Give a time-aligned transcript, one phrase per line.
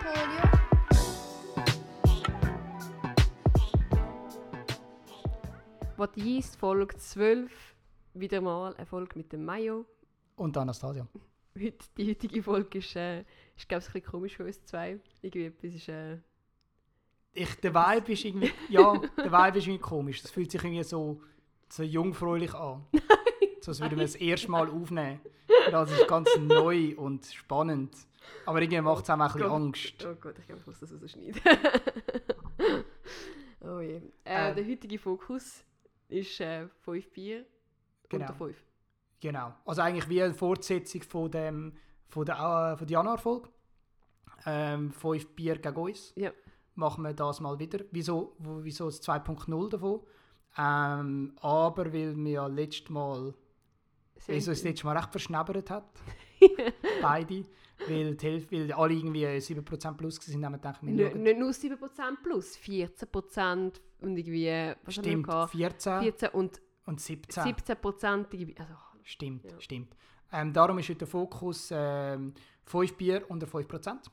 [0.00, 0.42] Polio.
[5.96, 7.50] What Yeast Folge 12.
[8.14, 9.84] Wieder mal eine Folge mit dem Mayo.
[10.36, 11.06] Und Anastasia.
[11.58, 13.20] Heute, die heutige Folge ist, äh,
[13.56, 14.98] ist glaube ich, ein bisschen komisch für uns zwei.
[15.20, 15.88] Irgendwie etwas ist...
[15.88, 16.18] Äh,
[17.34, 20.22] Ich, der Vibe ist irgendwie, ja, der Vibe ist irgendwie komisch.
[20.22, 21.20] Das fühlt sich irgendwie so,
[21.68, 22.86] so jungfräulich an.
[23.60, 25.20] so als würden wir das erste Mal aufnehmen.
[25.70, 27.94] Das ist ganz neu und spannend.
[28.46, 29.50] Aber irgendwie macht es auch ein bisschen.
[29.50, 30.06] Angst.
[30.06, 31.40] oh Gott, ich glaube, ich muss das rausschneiden.
[33.60, 33.96] oh je.
[33.96, 34.54] Äh, Ähm.
[34.56, 35.64] Der heutige Fokus
[36.08, 37.46] ist äh, 5 Bier
[38.08, 38.24] Genau.
[38.24, 38.56] unter 5.
[39.20, 39.54] Genau.
[39.64, 41.72] Also eigentlich wie eine Fortsetzung von, dem,
[42.08, 43.48] von der, äh, von der Januarfolge.
[44.46, 46.12] Ähm, fünf Bier gegen uns.
[46.16, 46.32] Ja.
[46.74, 47.80] Machen wir das mal wieder.
[47.90, 50.00] Wieso, wieso das 2.0 davon?
[50.56, 53.34] Ähm, aber weil wir ja letztes Mal
[54.26, 55.84] weil es uns letztes Mal recht verschnäbert hat.
[57.02, 57.44] Beide.
[57.88, 61.50] Weil, die Hälfte, weil alle irgendwie 7% plus waren, haben wir gedacht, wir Nicht, nur
[61.50, 65.52] 7% plus, 14% und irgendwie, was haben wir Stimmt, noch gehabt?
[65.52, 67.44] 14 14 und und 17.
[67.44, 69.60] 17% irgendwie, also Stimmt, Ja.
[69.60, 69.96] stimmt.
[70.32, 72.34] Ähm, darum ist heute der Fokus ähm,
[72.66, 74.10] 5 Bier unter 5%.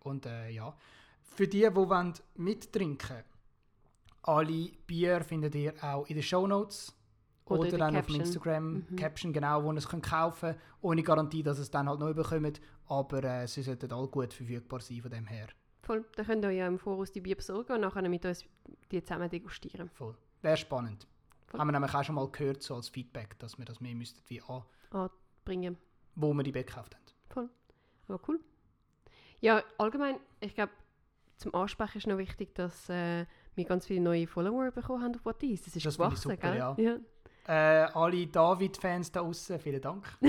[0.00, 0.76] Und äh, ja,
[1.22, 3.24] für die, die wollen mittrinken
[4.22, 6.94] alle Bier findet ihr auch in den Shownotes
[7.50, 8.18] Oder oder, dann auf Caption.
[8.18, 8.96] dem Instagram Mhm.
[8.96, 12.00] Caption, genau, wo ihr es könnt kaufen könnt, ohne Garantie, dass ihr es dann halt
[12.00, 15.48] neu bekommt, aber äh, sie sollten alle gut verfügbar sein von dem her.
[15.82, 16.04] voll.
[16.16, 18.44] Dann könnt ihr ja im Voraus die Bier besorgen und nachher mit uns
[18.90, 19.88] die zusammen degustieren.
[19.94, 20.14] Voll.
[20.42, 21.06] Wäre spannend.
[21.46, 21.60] Voll.
[21.60, 24.20] Haben wir nämlich auch schon mal gehört, so als Feedback, dass wir das mehr müssten,
[24.28, 25.08] wie an,
[25.46, 25.78] Bringen.
[26.14, 27.48] wo wir die Bier gekauft haben.
[28.08, 28.40] Aber cool.
[29.40, 30.72] Ja, allgemein, ich glaube,
[31.36, 35.24] zum Ansprechen ist noch wichtig, dass äh, wir ganz viele neue Follower bekommen haben auf
[35.24, 35.62] What Is.
[35.62, 36.56] Das ist Das gewachsen, super, gell?
[36.56, 36.96] ja.
[37.48, 40.04] Äh, alle David-Fans da außen, vielen Dank.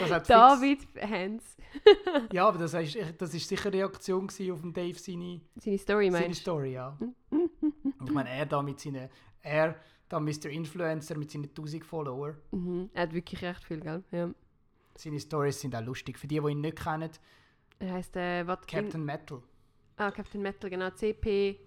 [0.00, 1.56] Das hat fix- David Hans,
[2.32, 6.10] Ja, aber das ist, das ist sicher eine Reaktion auf den Dave seine, seine Story
[6.10, 6.40] seine meinst?
[6.40, 6.96] Story, ja.
[8.04, 9.10] ich meine, er da mit seinen,
[9.42, 9.76] er
[10.08, 10.46] da Mr.
[10.46, 12.34] Influencer mit seinen 1000 Follower.
[12.50, 12.88] Mhm.
[12.94, 14.02] Er hat wirklich recht viel, gell?
[14.10, 14.30] Ja.
[14.96, 16.18] Seine Stories sind auch lustig.
[16.18, 17.10] Für die, die ihn nicht kennen,
[17.78, 18.66] Er heißt, äh, was?
[18.66, 19.42] Captain Metal,
[19.96, 20.88] Ah, Captain Metal, genau.
[20.90, 21.60] CP.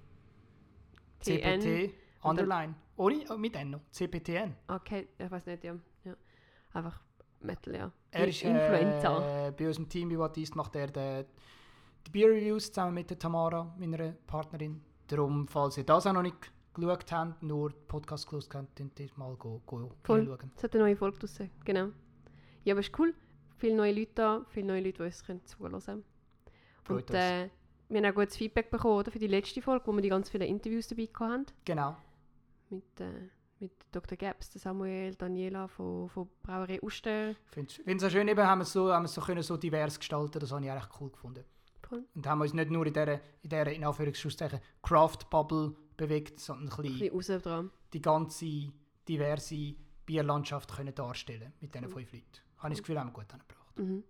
[1.20, 1.94] CPT,
[2.24, 2.74] Underline.
[2.96, 4.56] Ohne, oh, mit N noch, CPTN.
[4.68, 5.76] Okay, ich weiß nicht, ja.
[6.04, 6.16] ja.
[6.74, 7.00] Einfach
[7.40, 7.92] Metal, ja.
[8.12, 9.48] Er ist Influencer.
[9.48, 11.26] äh, bei unserem Team bei What East macht er die,
[12.06, 14.82] die Beer Reviews zusammen mit der Tamara, meiner Partnerin.
[15.08, 16.38] Darum, falls ihr das auch noch nicht
[16.74, 20.26] geschaut habt, nur den Podcast geschaut habt, könnt ihr mal go, go Voll.
[20.26, 20.52] schauen.
[20.56, 21.90] Es hat eine neue Folge draussen, genau.
[22.64, 23.14] Ja, aber ist cool.
[23.58, 26.04] Viele neue Leute da, viele neue Leute, die uns können zuhören können.
[26.90, 27.50] Und äh,
[27.90, 30.30] wir haben auch gutes Feedback bekommen oder, für die letzte Folge, wo wir die ganz
[30.30, 31.46] vielen Interviews dabei hatten.
[31.66, 31.96] Genau.
[32.74, 33.30] Mit, äh,
[33.60, 34.18] mit Dr.
[34.18, 37.32] Gaps, der Samuel, Daniela von, von Brauerei Uster.
[37.32, 37.36] Ich
[37.84, 39.58] finde es auch schön, eben, haben wir es so, haben wir es so, können so
[39.58, 41.44] divers gestalten, das habe ich eigentlich cool gefunden.
[41.88, 42.04] Voll.
[42.16, 46.74] Und haben uns nicht nur in dieser, in dieser in Anführungszeichen, Craft-Bubble bewegt, sondern ein
[46.74, 47.72] Ein bisschen bisschen raus dran.
[47.94, 48.72] die ganze
[49.08, 49.76] diverse
[50.06, 52.26] Bierlandschaft können darstellen mit diesen fünf Leuten.
[52.58, 53.78] Habe ich das Gefühl, haben wir gut angebracht.
[53.80, 54.04] Mhm.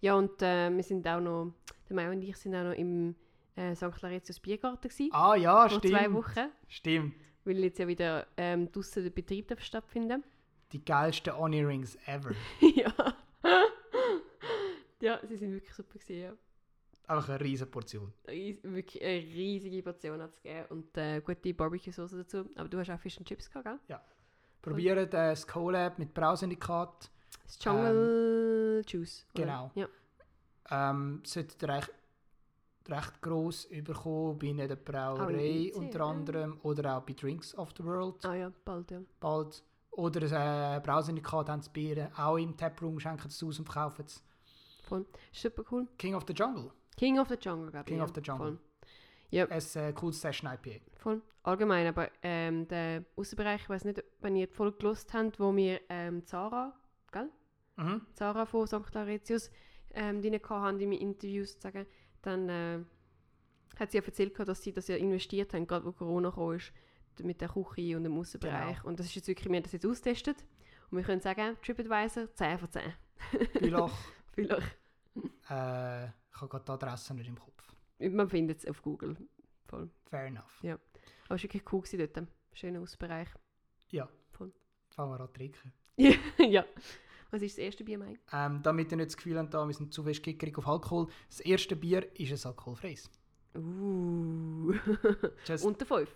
[0.00, 1.52] Ja, und äh, wir sind auch noch,
[1.88, 3.14] der Mario und ich sind auch noch im
[3.54, 3.92] äh, St.
[3.92, 5.10] Claretius Biergarten gewesen.
[5.12, 5.94] Ah ja, vor stimmt.
[5.94, 6.50] zwei Wochen.
[6.68, 7.14] Stimmt.
[7.44, 10.22] Weil jetzt ja wieder ähm, draussen der Betrieb darf stattfinden
[10.72, 12.32] Die geilsten Honey Rings ever.
[12.60, 12.92] ja.
[15.00, 16.32] ja, sie sind wirklich super gewesen, ja.
[17.08, 18.12] Einfach eine riesige Portion.
[18.28, 22.48] Ries wirklich eine riesige Portion hat es gegeben und äh, gute Barbecue-Sauce dazu.
[22.54, 23.98] Aber du hast auch Fish and Chips gehabt, gell?
[24.62, 27.10] Probiert äh, das Collab mit Brausyndikat.
[27.44, 29.26] Das Jungle Juice.
[29.34, 29.42] oder?
[29.42, 29.70] genau.
[29.74, 29.88] Ja.
[30.70, 31.90] Ähm, sollte recht,
[32.90, 36.04] recht gross überkommen bei einer Brauerei IC, unter ja.
[36.06, 39.00] anderem oder auch bei Drinks of the World Ah ja, bald, ja.
[39.20, 39.62] bald.
[39.92, 43.66] Oder ein äh, Brausyndikat haben sie Bier auch im Taproom, schenken sie es aus und
[43.66, 44.22] verkaufen es.
[44.84, 45.06] Voll.
[45.32, 45.86] Super cool.
[45.98, 46.70] King of the Jungle.
[46.96, 47.86] King of the Jungle, glaube ich.
[47.86, 48.04] King ja.
[48.04, 48.46] of the Jungle.
[48.52, 48.58] Voll.
[49.30, 50.80] Ja, Ein äh, cooles Session IPA.
[50.98, 51.22] voll.
[51.42, 55.54] Allgemein, aber ähm, der Außenbereich, ich weiß nicht, wenn ihr die Folge gelost habt, wo
[55.56, 56.72] wir ähm, Zara,
[57.10, 57.30] gell?
[57.76, 58.02] Mhm.
[58.14, 58.86] Zara von St.
[58.90, 59.50] Claretius
[59.94, 61.86] ähm, drin haben in meinen Interviews sozusagen,
[62.22, 62.78] dann äh,
[63.78, 66.58] hat sie ja erzählt, dass sie das ja investiert haben, gerade wo Corona kam
[67.22, 68.76] mit der Küche und dem Außenbereich.
[68.76, 68.88] Genau.
[68.88, 70.44] Und das ist jetzt wirklich, wir haben das jetzt austestet.
[70.90, 72.82] Und wir können sagen, TripAdvisor 10 von 10.
[73.60, 73.92] Bülach.
[74.32, 74.78] Vielleicht.
[75.50, 77.74] äh, ich habe gerade die Adresse nicht im Kopf.
[77.98, 79.16] Man findet es auf Google.
[79.66, 79.90] Voll.
[80.06, 80.60] Fair enough.
[80.62, 80.78] Aber
[81.28, 82.28] es war wirklich cool dort.
[82.52, 83.28] Schöner Außenbereich.
[83.90, 84.08] Ja.
[84.30, 84.52] Voll.
[84.90, 85.72] Fangen wir an zu trinken.
[86.38, 86.64] ja.
[87.32, 88.20] Was ist das erste Bier, Mike?
[88.30, 91.08] Ähm, damit ihr nicht das Gefühl habt, da, wir sind zu fest gickerig auf Alkohol.
[91.28, 93.10] Das erste Bier ist ein alkoholfreies.
[93.56, 94.74] Uh.
[95.62, 96.14] Unter 5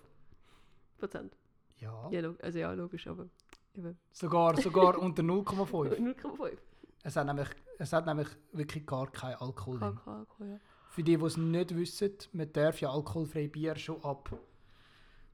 [0.98, 1.34] Prozent.
[1.78, 3.30] ja, Ja, also ja, logisch, aber
[3.74, 5.96] eben sogar, sogar unter 0,5.
[5.96, 6.58] 0,5.
[7.02, 7.48] Es hat nämlich,
[7.78, 9.88] es hat nämlich wirklich gar keinen Alkohol drin.
[9.88, 10.60] Alkohol, Alkohol, ja.
[10.88, 14.36] Für die, die es nicht wissen, man darf ja alkoholfreie Bier schon ab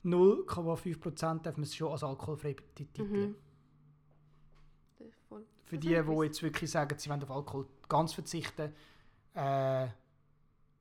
[0.04, 3.10] 0,5% darf man es schon als alkoholfrei betiteln.
[3.10, 3.36] Mhm.
[5.72, 8.74] Für die, die jetzt wirklich sagen, sie wollen auf Alkohol ganz verzichten,
[9.34, 9.86] äh,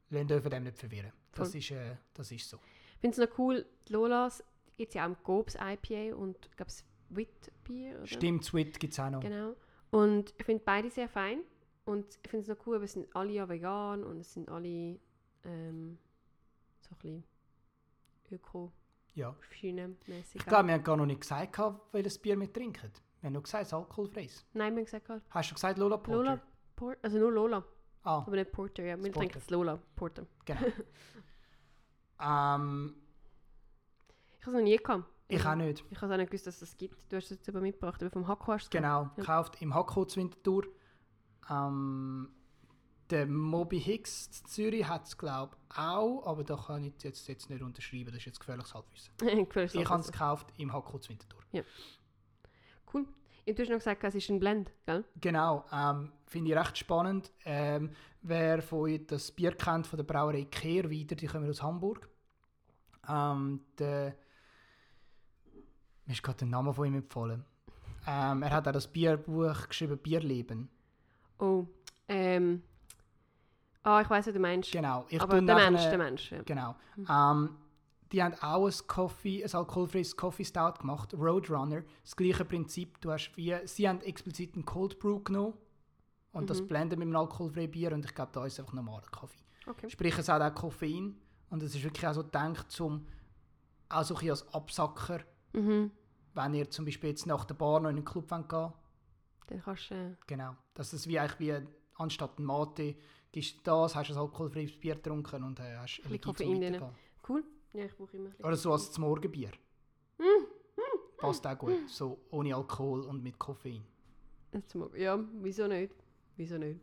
[0.09, 1.13] lassen dürfen dem nicht verwirren.
[1.31, 1.59] Das Voll.
[1.59, 2.57] ist, äh, das ist so.
[2.95, 4.43] Ich finde es noch cool, die Lolas
[4.75, 8.07] gibt es ja auch im Gobs IPA und glaube es Witbier, oder?
[8.07, 9.21] Stimmt, Sweet gibt es auch noch.
[9.21, 9.55] Genau.
[9.91, 11.39] Und ich finde beide sehr fein.
[11.85, 14.49] Und ich finde es noch cool, weil es sind alle ja vegan und es sind
[14.49, 14.99] alle
[15.45, 15.99] ähm,
[16.81, 17.23] so ein bisschen
[18.29, 18.73] öko
[19.15, 19.33] Ja.
[19.61, 21.57] mäßig Ich glaube, wir haben gar noch nicht gesagt,
[21.93, 22.91] welches Bier wir trinken.
[23.21, 24.45] Wir haben nur gesagt, es ist alkoholfreies.
[24.53, 26.17] Nein, wir haben gesagt, halt, Hast du gesagt Lola Porter?
[26.17, 26.41] Lola
[26.75, 27.63] Porter, also nur Lola,
[28.03, 28.97] Ah, aber nicht Porter, ja.
[29.01, 30.25] Wir trinken das Lola Porter.
[30.45, 30.59] genau.
[32.19, 32.95] ähm,
[34.39, 35.05] Ich habe es noch nie gehabt.
[35.27, 35.83] ich auch nicht.
[35.89, 37.11] Ich habe auch nicht gewusst, dass es das gibt.
[37.11, 39.11] Du hast es jetzt aber mitgebracht, aber vom Hakko hast du es Genau, Ja.
[39.15, 40.63] gekauft im Hakko zu Winterthur.
[41.49, 42.29] Ähm,
[43.11, 47.27] der Moby Hicks in Zürich hat es, glaube ich, auch, aber da kann ich jetzt,
[47.27, 49.13] jetzt nicht unterschreiben, das ist jetzt gefährliches Halbwissen.
[49.47, 51.41] Gefällt Ich habe es gekauft im Hakko zu Winterthur.
[51.53, 51.65] Cool.
[53.45, 55.03] Du hast noch gesagt, es ist ein Blend, gell?
[55.19, 57.31] Genau, ähm, finde ich recht spannend.
[57.43, 57.91] Ähm,
[58.21, 62.07] wer von euch das Bier kennt von der Brauerei Kehrwieder, die kommen aus Hamburg.
[63.09, 64.15] Ähm, der,
[66.05, 67.43] mir ist gerade der Name von ihm empfohlen.
[68.07, 70.69] Ähm, er hat auch das Bierbuch geschrieben, Bierleben.
[71.39, 71.65] Oh,
[72.07, 72.61] ähm.
[73.83, 74.71] Ah, ich weiß, was du meinst.
[74.71, 75.05] Genau.
[75.09, 76.41] Ich aber der nachher- Mensch, der Mensch, ja.
[76.43, 76.75] Genau.
[77.09, 77.57] Ähm,
[78.11, 81.83] die haben auch ein, Coffee, ein alkoholfreies Coffee Stout gemacht, Roadrunner.
[82.03, 82.99] Das gleiche Prinzip.
[83.01, 85.53] Du hast wie, sie haben explizit einen Cold Brew genommen
[86.33, 86.67] und das Mhm.
[86.67, 89.43] blenden mit einem alkoholfreien Bier und ich glaube, da ist einfach normaler Kaffee.
[89.67, 89.89] Okay.
[89.89, 91.15] Sprich, es hat auch Koffein
[91.49, 93.05] und es ist wirklich auch so gedacht, zum,
[93.89, 95.19] auch so ein bisschen als Absacker,
[95.53, 95.91] Mhm.
[96.33, 98.71] wenn ihr zum Beispiel jetzt nach der Bar noch in einen Club wollt gehen
[99.47, 99.95] Dann kannst du.
[99.95, 100.55] Äh, Genau.
[100.73, 101.67] Dass es wie eigentlich wie
[101.97, 102.95] anstatt ein Mate
[103.31, 106.95] gibst du das, hast ein alkoholfreies Bier getrunken und äh, hast Energie zum
[107.29, 107.43] cool.
[107.73, 108.45] Ja, ich brauche immer ein bisschen.
[108.45, 109.51] Oder so als das Morgenbier.
[111.17, 111.89] Passt auch gut.
[111.89, 113.83] So ohne Alkohol und mit Koffein.
[114.95, 115.93] Ja, wieso nicht?
[116.35, 116.79] Wieso nicht?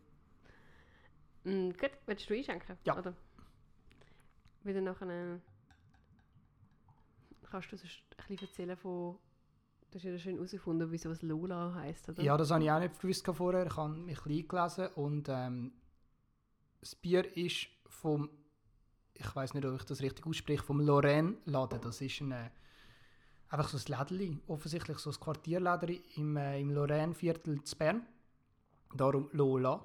[1.45, 2.77] Mm, gut, willst du einschenken?
[2.85, 2.99] Ja.
[2.99, 3.15] Oder?
[4.63, 5.41] Wieder nachher.
[7.51, 9.19] Kannst du sonst ein bisschen erzählen von.
[9.91, 12.23] Du hast ja schön herausgefunden, wieso es Lola heisst, oder?
[12.23, 13.67] Ja, das habe ich auch nicht gewusst vorher.
[13.67, 15.73] Ich habe mich ein bisschen eingelesen und ähm,
[16.81, 18.29] das Bier ist vom,
[19.19, 21.81] ich weiß nicht, ob ich das richtig ausspreche, vom Lorraine Laden.
[21.81, 22.51] Das ist ein, äh,
[23.49, 28.07] einfach so ein Lädeli, offensichtlich so ein Quartierlädeli im, äh, im Lorraine Viertel zu Bern.
[28.95, 29.85] Darum Lola.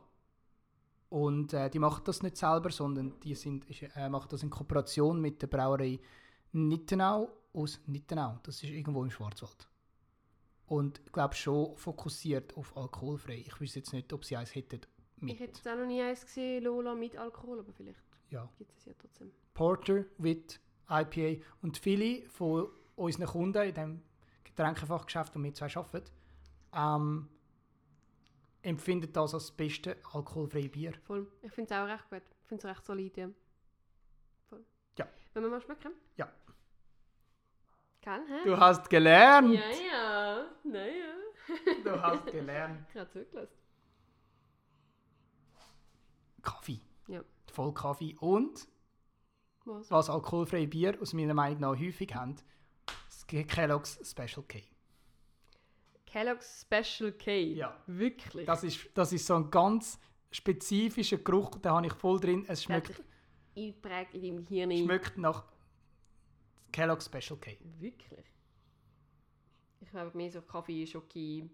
[1.09, 3.65] Und äh, die machen das nicht selber, sondern die sind,
[3.95, 5.99] äh, machen das in Kooperation mit der Brauerei
[6.53, 8.39] Nittenau aus Nittenau.
[8.43, 9.67] Das ist irgendwo im Schwarzwald.
[10.65, 13.43] Und ich glaube schon fokussiert auf alkoholfrei.
[13.45, 14.81] Ich weiß jetzt nicht, ob sie eins hätten
[15.17, 15.33] mit.
[15.35, 17.99] Ich hätte auch noch nie eins gesehen, Lola mit Alkohol, aber vielleicht
[18.33, 18.49] Ja.
[18.57, 19.31] gibt es ja trotzdem.
[19.53, 20.59] Porter, Wit,
[20.89, 21.43] IPA.
[21.61, 24.01] Und viele von unseren Kunden in dem
[24.43, 26.09] Getränkefachgeschäft, wo wir zwei arbeiten,
[26.73, 27.29] ähm,
[28.63, 30.93] empfinden das als das beste alkoholfreie Bier.
[31.03, 31.27] Voll.
[31.41, 32.23] Ich finde es auch recht gut.
[32.41, 33.29] Ich finde es recht solid, ja.
[34.49, 34.65] Voll.
[34.97, 35.07] Ja.
[35.33, 35.93] Wenn wir mal schmecken?
[36.17, 36.31] Ja.
[38.01, 38.43] Gell, hä?
[38.45, 39.53] Du hast gelernt!
[39.53, 40.45] Ja, ja.
[40.63, 41.13] Naja.
[41.83, 42.87] Du hast gelernt.
[42.93, 43.57] Ich habe zugelassen.
[46.41, 46.81] Kaffee.
[47.07, 47.23] Ja.
[47.51, 48.15] Voll Kaffee.
[48.19, 48.67] Und
[49.65, 49.91] Was?
[49.91, 52.35] was alkoholfreie Bier aus meiner Meinung nach häufig haben,
[52.85, 54.63] das Kellogg's Special K.
[56.05, 57.53] Kellogg's Special K.
[57.53, 57.75] Ja.
[57.87, 58.45] Wirklich.
[58.45, 59.99] Das ist, das ist so ein ganz
[60.31, 62.45] spezifischer Geruch, den habe ich voll drin.
[62.47, 63.03] Es schmeckt, sich
[63.55, 64.85] eingeprägt in deinem Hirn.
[64.85, 65.43] schmeckt nach
[66.71, 67.57] Kellogg's Special K.
[67.79, 68.25] Wirklich?
[69.81, 71.49] Ich habe mehr so Kaffee, Schoki.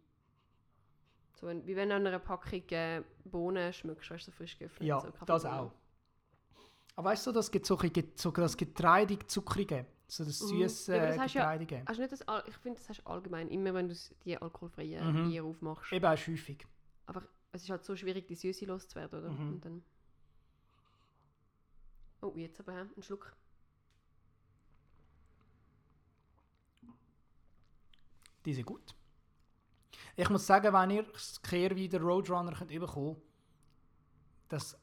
[1.40, 4.86] So wie wenn du an einer Packung äh, Bohnen schmeckst, weißt du, so frisch geöffnet.
[4.88, 5.72] Ja, so das auch.
[6.96, 7.80] Aber weißt du, das gibt so,
[8.16, 10.48] so das getreidig zuckrige, so das Mhm.
[10.48, 11.84] süße Ja, das hast ja- getreidige.
[11.88, 15.30] Hast nicht das, ich finde, das hast du allgemein, immer wenn du die alkoholfreien Mhm.
[15.30, 15.94] Bier aufmachst.
[15.94, 16.68] Eben auch häufig.
[17.06, 19.30] Aber es ist halt so schwierig, die Süße loszuwerden, oder?
[19.32, 19.54] Mhm.
[19.54, 19.84] Und dann...
[22.22, 23.34] Oh, jetzt aber, ein Schluck.
[28.46, 28.94] Die sind gut.
[30.20, 33.24] Ich muss sagen, wenn ihr das Kehrwieder Roadrunner könnt bekommen könnt,
[34.50, 34.78] das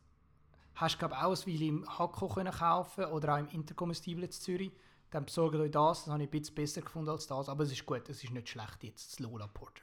[0.75, 4.31] hast du glaube auch ein Weile im Hakko können kaufen oder auch im Intercomestible in
[4.31, 4.73] Zürich.
[5.11, 7.73] Dann besorgt euch das, das habe ich ein bisschen besser gefunden als das, aber es
[7.73, 9.83] ist gut, es ist nicht schlecht jetzt, das Lola Porter.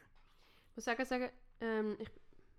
[0.71, 1.29] Ich muss sagen, sagen,
[1.61, 2.09] ähm, ich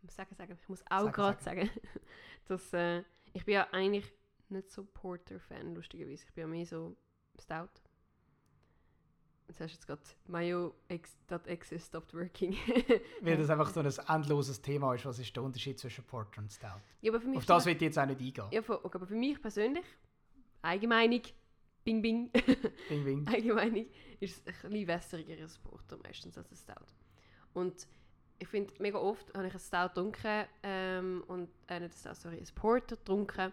[0.00, 1.70] muss sagen, sagen, ich muss auch Sagen, gerade sagen,
[2.46, 4.12] dass äh, ich bin ja eigentlich
[4.50, 6.24] nicht so Porter-Fan, lustigerweise.
[6.28, 6.96] Ich bin ja mehr so
[7.40, 7.70] Stout.
[9.46, 12.56] Jetzt hast du jetzt gerade mayo.exe stopped working.
[13.20, 15.04] Weil das einfach so ein endloses Thema ist.
[15.04, 16.80] Was ist der Unterschied zwischen Porter und Stout?
[17.02, 18.46] ja, aber für mich Auf das wird jetzt auch nicht eingehen.
[18.50, 19.84] ja, für, okay, aber für mich persönlich,
[20.62, 21.20] Allgemeinung,
[21.84, 22.30] Bing Bing,
[22.88, 23.26] Bing, bing.
[23.32, 23.86] Allgemeinung,
[24.18, 26.86] ist es ein bisschen wässrigeres Porter meistens als ein Stout.
[27.52, 27.86] Und
[28.38, 32.14] ich finde, mega oft habe ich ein Stout getrunken ähm, und äh, nicht ein Stout,
[32.14, 33.52] sorry, ein Porter getrunken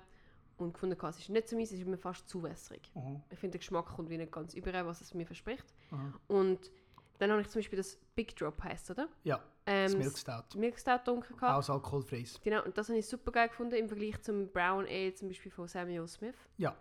[0.62, 2.91] und gefunden, es ist nicht so meins, es ist mir fast zu wässrig.
[2.96, 3.22] Mhm.
[3.30, 5.65] Ich finde, der Geschmack kommt wie nicht ganz über, was es mir verspricht.
[5.91, 6.13] Mhm.
[6.27, 6.72] Und
[7.20, 9.08] dann habe ich zum Beispiel das Big Drop heisst, oder?
[9.24, 10.58] Ja, Ähm, das Milk Stout.
[10.58, 11.36] Milk Stout getrunken.
[11.36, 11.56] gehabt.
[11.58, 12.39] Aus alkoholfreies.
[12.44, 15.51] Genau, und das habe ich super geil gefunden im Vergleich zum Brown Ale zum Beispiel
[15.51, 16.36] von Samuel Smith.
[16.58, 16.75] Ja.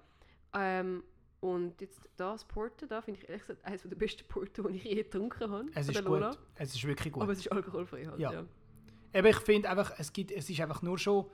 [0.54, 1.04] Ähm,
[1.40, 4.84] und jetzt das Porter, da finde ich ehrlich gesagt eines der besten Porter, die ich
[4.84, 5.66] je getrunken habe.
[5.74, 6.30] Es ist Lola.
[6.30, 6.38] gut.
[6.56, 7.22] Es ist wirklich gut.
[7.22, 8.32] Aber es ist alkoholfrei halt, Ja.
[8.32, 8.44] ja.
[9.12, 11.26] Eben, ich finde einfach, es, gibt, es ist einfach nur schon.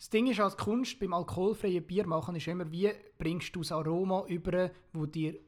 [0.00, 3.70] Das Ding ist als Kunst beim alkoholfreien Bier machen, ist immer, wie bringst du das
[3.70, 5.38] Aroma über, wo dir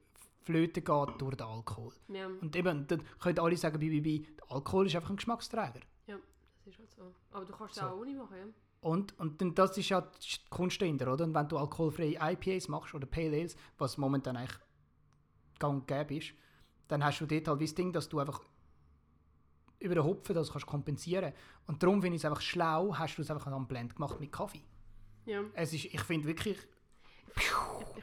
[0.42, 1.94] flöten geht durch den Alkohol.
[2.09, 4.23] Ja, Und eben, dann können alle sagen, bei, bei,
[4.54, 5.80] Alkohol ist einfach ein Geschmacksträger.
[6.06, 6.18] das
[6.66, 7.14] ist halt so.
[7.30, 7.87] Aber du kannst es So.
[7.87, 8.44] auch ohne machen, ja.
[8.82, 11.25] Und, und dann, das ist ja die Kunst dahinter, oder?
[11.25, 14.59] Und wenn du alkoholfreie IPAs machst oder Pale Ales, was momentan eigentlich
[15.59, 16.35] gang und gäbe ist,
[16.88, 18.42] dann hast du dort halt wie das Ding, dass du einfach
[19.82, 21.32] über den Hopfen das kannst kompensieren.
[21.66, 24.32] Und darum finde ich es einfach schlau, hast du es einfach am Blend gemacht mit
[24.32, 24.62] Kaffee.
[25.26, 25.42] ja.
[25.54, 26.58] Es ist, ich finde wirklich,
[27.36, 27.42] Ich,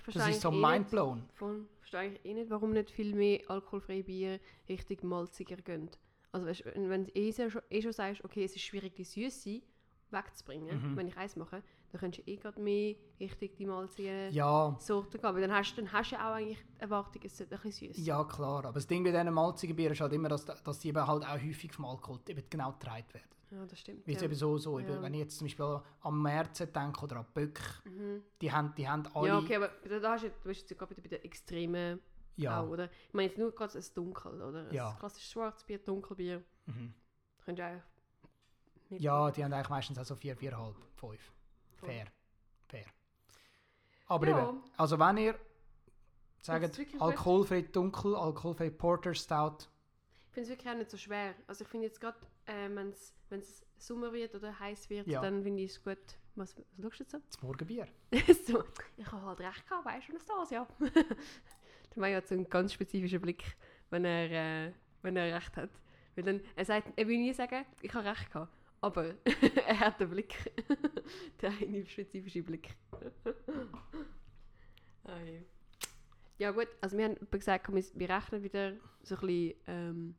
[0.07, 1.23] ich das ist so eh mindblown.
[1.35, 5.89] Voll, verstehe eigentlich eh nicht, warum nicht viel mehr alkoholfreie Bier richtig malziger gehen.
[6.31, 7.29] Also weißt, wenn, du eh,
[7.69, 9.61] eh schon sagst, okay, es ist schwierig, die Süße
[10.11, 10.97] wegzubringen, Mhm.
[10.97, 15.19] wenn ich Eis mache, dann kannst du eh gerade mehr richtig die malzigen Ja, Sorten
[15.19, 15.33] gehen.
[15.35, 17.93] Weil dann hast, dann hast du ja auch eigentlich die Erwartung, es sollte ein bisschen
[17.93, 18.05] süß.
[18.05, 18.65] ja klar.
[18.65, 21.23] Aber das Ding bei diesen malzigen Bieren ist halt immer, dass, dass die eben halt
[21.25, 23.27] auch häufig vom Alkohol eben genau getragen werden.
[23.51, 24.07] Ja, das stimmt.
[24.07, 24.21] Weil ja.
[24.21, 25.01] eben so, so Ja.
[25.01, 28.21] wenn ich jetzt zum Beispiel an Märzen denke oder an Böck, Mhm.
[28.41, 29.27] die haben, die haben alle...
[29.27, 29.69] Ja, okay, aber
[29.99, 31.99] da hast du, du bist jetzt gerade bei den Extremen
[32.35, 32.61] Ja.
[32.61, 32.85] auch, oder?
[33.07, 34.71] Ich meine jetzt nur gerade ein Dunkel, oder?
[34.71, 34.91] Ja.
[34.91, 36.43] Ein klassisches Schwarzbier, Dunkelbier.
[36.67, 36.93] Mhm.
[37.43, 41.33] Könnt ihr auch Ja, die haben eigentlich meistens auch so 4, 4,5, 5.
[41.85, 42.05] Fair.
[42.67, 42.85] Fair.
[44.07, 44.49] Aber Ja.
[44.49, 45.39] eben, also wenn ihr
[46.41, 49.67] sagt, alkoholfrei dunkel, alkoholfrei Porter, Stout,
[50.27, 51.33] Ich finde es wirklich auch nicht so schwer.
[51.47, 52.89] Also ich finde jetzt gerade, äh, wenn
[53.39, 55.21] es Sommer wird oder heiß wird, Ja.
[55.21, 55.97] dann finde ich es gut.
[56.35, 57.17] Was, was schaust du jetzt so?
[57.31, 57.87] das Morgenbier.
[58.47, 58.63] so?
[58.95, 60.67] Ich habe halt recht gehabt, weißt du, das ja.
[60.79, 63.57] Der Mario hat so einen ganz spezifischen Blick,
[63.89, 65.69] wenn er, äh, wenn er recht hat.
[66.15, 68.53] Weil dann, er, sagt, er will nie sagen, ich habe recht gehabt.
[68.81, 69.15] Aber
[69.67, 70.35] er hat den Blick.
[71.41, 72.75] der eine spezifische Blick.
[75.03, 75.17] ah,
[76.37, 76.51] ja.
[76.51, 80.15] gut, also wir haben gesagt, komm, wir rechnen wieder so ein bisschen ähm,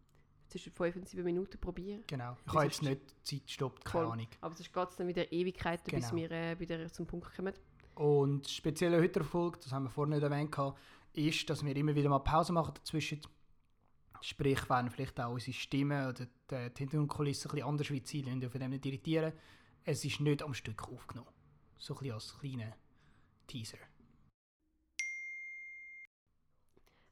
[0.49, 2.05] zwischen 5 und 7 Minuten probieren.
[2.07, 2.37] Genau.
[2.47, 4.13] Ich habe jetzt nicht Zeit gestoppt, keine Voll.
[4.13, 4.29] Ahnung.
[4.41, 6.23] Aber sonst geht es dann wieder Ewigkeiten, bis Genau.
[6.23, 7.55] wir äh, wieder zum Punkt kommen.
[7.95, 10.57] Und das spezielle heute Erfolg, das haben wir vorhin nicht erwähnt,
[11.13, 13.21] ist, dass wir immer wieder mal Pause machen dazwischen.
[14.23, 18.29] Sprich, wenn vielleicht auch unsere Stimme oder die, die Hintergrundkulisse ein bisschen anders wie Ziel
[18.29, 19.33] und von dem nicht irritieren.
[19.85, 21.31] Es ist nicht am Stück aufgenommen.
[21.79, 22.77] So ein bisschen als kleiner
[23.47, 23.79] Teaser.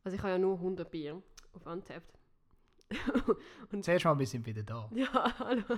[0.05, 1.23] Also ich habe ja nur 100 Bier
[1.53, 2.19] auf Untapped.
[3.83, 4.91] Zuerst mal, wir sind wieder da.
[4.95, 5.62] ja, hallo.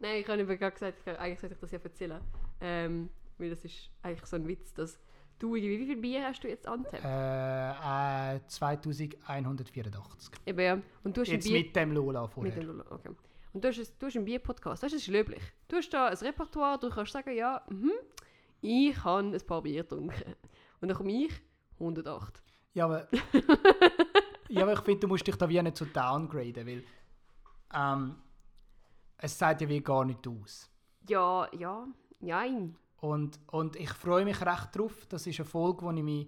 [0.00, 2.20] Nein, ich habe eben gerade gesagt, ich eigentlich sollte ich das ja erzählen.
[2.60, 4.98] Ähm, weil das ist eigentlich so ein Witz, dass
[5.38, 7.04] du, wie viel Bier hast du jetzt Untapped?
[7.04, 10.34] Äh, äh, 2184.
[10.46, 10.78] Eben ja.
[11.04, 11.62] Und du hast Jetzt ein Bier...
[11.62, 12.54] mit dem Lola vorher.
[12.54, 13.10] Mit dem Lula, okay.
[13.52, 15.42] Und du hast, du hast einen Bierpodcast, das ist löblich.
[15.68, 17.92] Du hast da ein Repertoire, du kannst sagen, ja, mhm,
[18.60, 20.34] ich habe ein paar Bier getrunken.
[20.80, 21.32] Und dann komme ich,
[21.80, 22.42] 108.
[22.74, 23.08] Ja, aber,
[24.48, 26.84] ja, aber ich finde, du musst dich da wie nicht so downgraden, weil
[27.74, 28.16] ähm,
[29.16, 30.70] es sagt ja wie gar nicht aus.
[31.08, 31.86] Ja, ja,
[32.20, 32.76] nein.
[33.00, 35.06] Und, und ich freue mich recht drauf.
[35.08, 36.26] Das ist eine Folge, wo ich, mich,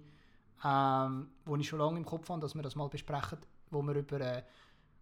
[0.63, 3.95] ähm, wo ich schon lange im Kopf habe, dass wir das mal besprechen, wo wir
[3.95, 4.43] über, äh,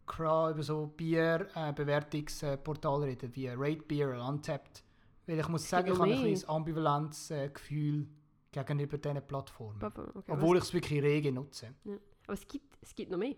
[0.07, 4.83] Cra- über so Bier-Bewertungsportale reden, wie Rate Beer oder Untapped.
[5.27, 8.07] Weil ich muss sagen, ich habe ein bisschen ambivalentes äh, Gefühl
[8.51, 9.83] gegenüber diesen Plattformen.
[9.83, 11.75] Okay, Obwohl ich es wirklich rege nutze.
[11.85, 11.91] es,
[12.25, 13.35] aber es, gibt, es gibt noch mehr.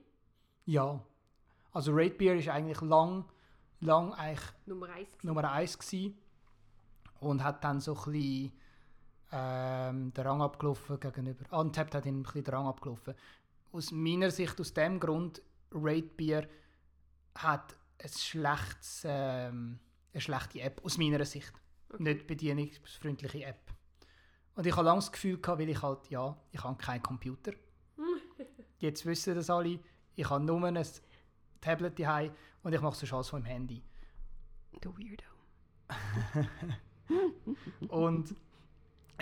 [0.65, 1.03] Ja.
[1.73, 3.25] Also Rate Beer ist eigentlich lang,
[3.81, 5.17] lang eigentlich Nummer 1.
[5.23, 6.15] Nummer 1 gsi
[7.21, 8.51] und hat dann so ein bisschen
[9.31, 11.45] ähm, den Rang abgelaufen gegenüber.
[11.57, 13.13] Untapped hat ihn ein bisschen den Rang abgelaufen.
[13.71, 16.49] Aus meiner Sicht, aus dem Grund, Rate Beer
[17.35, 19.79] hat ein schlechtes, ähm,
[20.11, 21.53] eine schlechte App, aus meiner Sicht.
[21.99, 23.71] Nicht bedienungsfreundliche App.
[24.55, 27.53] Und ich habe lange das Gefühl gehabt, weil ich halt, ja, ich habe keinen Computer.
[28.79, 29.79] Jetzt wissen das alle.
[30.15, 30.85] Ich habe nur ein
[31.61, 33.83] Tablet daheim und ich mache alles von dem Handy.
[34.81, 35.23] Du Weirdo.
[37.87, 38.35] Und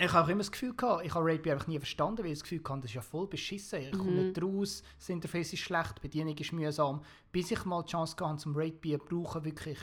[0.02, 2.38] Ich habe auch immer das Gefühl gehabt, ich habe Beer einfach nie verstanden, weil ich
[2.38, 3.80] das Gefühl hatte, das ist ja voll beschissen.
[3.82, 4.28] Ich komme Mhm.
[4.28, 7.02] nicht raus, das Interface ist schlecht, die Bedienung ist mühsam.
[7.30, 9.78] Bis ich mal die Chance hatte, zum zu brauchen, wirklich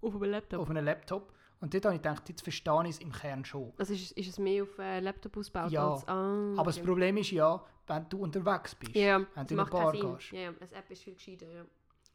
[0.00, 0.60] Auf einem Laptop.
[0.60, 1.32] auf einem Laptop.
[1.60, 3.72] Und dort habe ich gedacht, jetzt verstehe ich es im Kern schon.
[3.78, 6.08] Also ist, ist es mehr auf äh, Laptop ausgebaut Ja, als...
[6.08, 6.86] Ah, Aber das okay.
[6.86, 10.32] Problem ist ja, wenn du unterwegs bist, Ja, wenn das du in eine Bar gehst.
[10.32, 11.64] Ja, ja, eine App ist viel gescheiter, ja.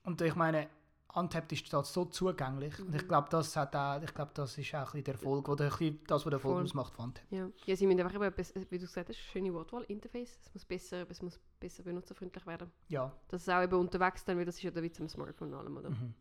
[0.03, 0.67] Und ich meine,
[1.15, 2.77] Untapped ist da so zugänglich.
[2.79, 3.07] Und ich Mhm.
[3.07, 6.17] glaube, das, hat auch, ich glaube, das ist auch ein der Erfolg, oder ein das,
[6.17, 6.63] was der Erfolg Voll.
[6.63, 7.31] ausmacht von Untapped.
[7.31, 10.53] Ja, ja sie müssen einfach eben, etwas- wie du gesagt hast, schöne Wortwahl, Interface, es
[10.53, 12.69] muss besser, es muss besser benutzerfreundlich werden.
[12.89, 13.11] Ja.
[13.29, 15.59] Das ist auch eben unterwegs dann, weil das ist ja der Witz am Smartphone und
[15.59, 15.89] allem, oder?
[15.89, 16.13] Mhm.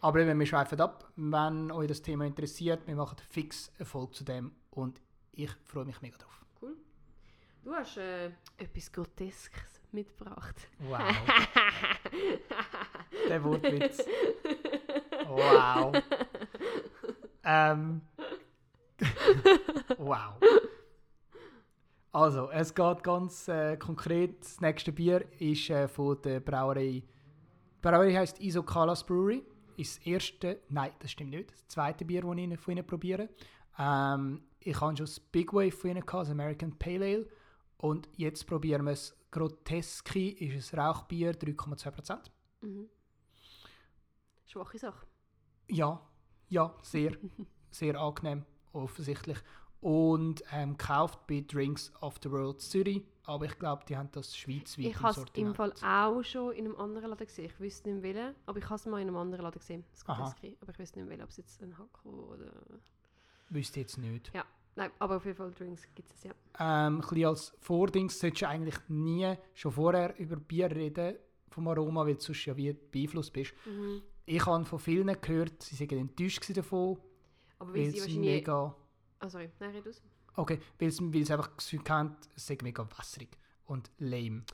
[0.00, 1.10] Aber eben, wir schweifen ab.
[1.16, 5.00] Wenn euch das Thema interessiert, wir machen fix Erfolg zu dem und
[5.32, 6.44] ich freue mich mega drauf.
[6.60, 6.76] Cool.
[7.64, 8.26] Du hast äh,
[8.58, 10.68] etwas Groteskes mitgebracht.
[10.80, 11.00] Wow.
[13.28, 14.04] der Wortwitz.
[15.34, 15.94] Wow.
[17.42, 18.02] Ähm.
[19.98, 20.34] wow.
[22.12, 24.40] Also, es geht ganz äh, konkret.
[24.40, 27.02] Das nächste Bier ist äh, von der Brauerei.
[27.02, 27.04] Die
[27.80, 29.42] Brauerei heisst Isocalas Brewery.
[29.76, 31.50] Ist das erste, nein, das stimmt nicht.
[31.50, 33.30] Das zweite Bier, das ich von ihnen probiere.
[33.78, 37.28] Ähm, ich habe schon das Big Wave von ihnen gehabt, das American Pale Ale.
[37.78, 39.16] Und jetzt probieren wir es.
[39.30, 42.18] Groteski ist ein Rauchbier, 3,2%.
[42.60, 42.90] Mhm.
[44.52, 45.06] Schwache Sache.
[45.68, 46.00] Ja,
[46.48, 47.16] ja, sehr,
[47.70, 49.38] sehr angenehm, offensichtlich.
[49.80, 54.36] Und ähm, gekauft bei Drinks of the World Zürich, aber ich glaube, die haben das
[54.36, 55.54] schweizweit Ich habe es im.
[55.54, 57.46] Fall auch schon in einem anderen Laden gesehen.
[57.46, 59.84] Ich wüsste nicht welchen, aber ich habe es mal in einem anderen Laden gesehen.
[59.90, 60.34] Das Aha.
[60.60, 62.52] Aber ich wüsste nicht welchen, ob es jetzt ein Hakko oder...
[63.48, 64.30] Wüsste jetzt nicht.
[64.74, 66.32] Nein, aber auf jeden Fall Drinks gibt es, ja.
[66.58, 71.16] Ähm, ein bisschen als Vordings solltest du eigentlich nie schon vorher über Bier reden
[71.50, 73.52] vom Aroma, weil du sonst ja wie beeinflusst bist.
[73.66, 74.02] Mhm.
[74.24, 76.98] Ich habe von vielen gehört, sie waren enttäuscht davon,
[77.58, 78.20] Aber weil sie wahrscheinlich...
[78.20, 78.76] mega...
[79.18, 79.50] Ah, sorry.
[79.58, 80.02] Nein, red aus.
[80.34, 83.36] Okay, weil sie, weil sie einfach Gefühl haben, es sei mega wässrig
[83.66, 84.44] und lame.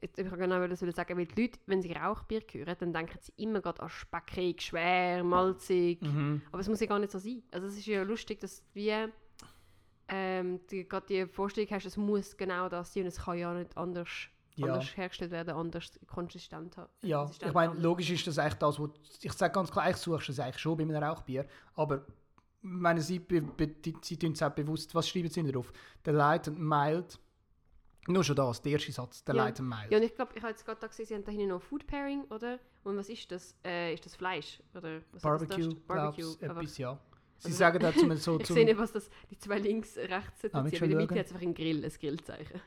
[0.00, 3.18] Jetzt, ich kann genau das sagen, weil die Leute, wenn sie Rauchbier hören, dann denken
[3.20, 6.02] sie immer gerade an speckig, schwer, malzig.
[6.02, 6.42] Mhm.
[6.50, 7.42] Aber es muss ja gar nicht so sein.
[7.50, 8.92] Also es ist ja lustig, dass wie
[10.08, 13.76] ähm, gerade die Vorstellung hast, es muss genau das sein und es kann ja nicht
[13.76, 14.10] anders,
[14.56, 14.66] Ja.
[14.74, 16.90] anders hergestellt werden, anders konsistent haben.
[17.02, 18.90] Ja, konsistent ich meine, logisch ist das eigentlich das, was
[19.20, 22.04] ich sage ganz klar, ich suche es eigentlich schon bei einem Rauchbier, aber
[22.62, 25.72] meine, sie, be, die- sie tun es auch bewusst, was schreiben sie denn drauf?
[26.04, 27.18] Der Light and Mild,
[28.06, 29.44] nur schon das, der erste Satz, der Ja.
[29.44, 29.90] Light and Mild.
[29.90, 31.86] Ja, und ich glaube, ich habe jetzt gerade gesehen, sie haben da hinten noch Food
[31.86, 32.58] Pairing, oder?
[32.84, 33.56] Und was ist das?
[33.64, 34.62] Äh, ist das Fleisch?
[34.74, 35.74] Oder was hat das Barbecue?
[35.86, 36.34] Barbecue.
[36.40, 36.98] etwas, ja.
[37.38, 40.40] Sie Also- sagen dazu mal so Ich sehe nicht, was das, die zwei links, rechts
[40.42, 40.54] sind.
[40.54, 42.60] Ah, in willst der du Mitte hat einfach ein Grill, ein Grillzeichen.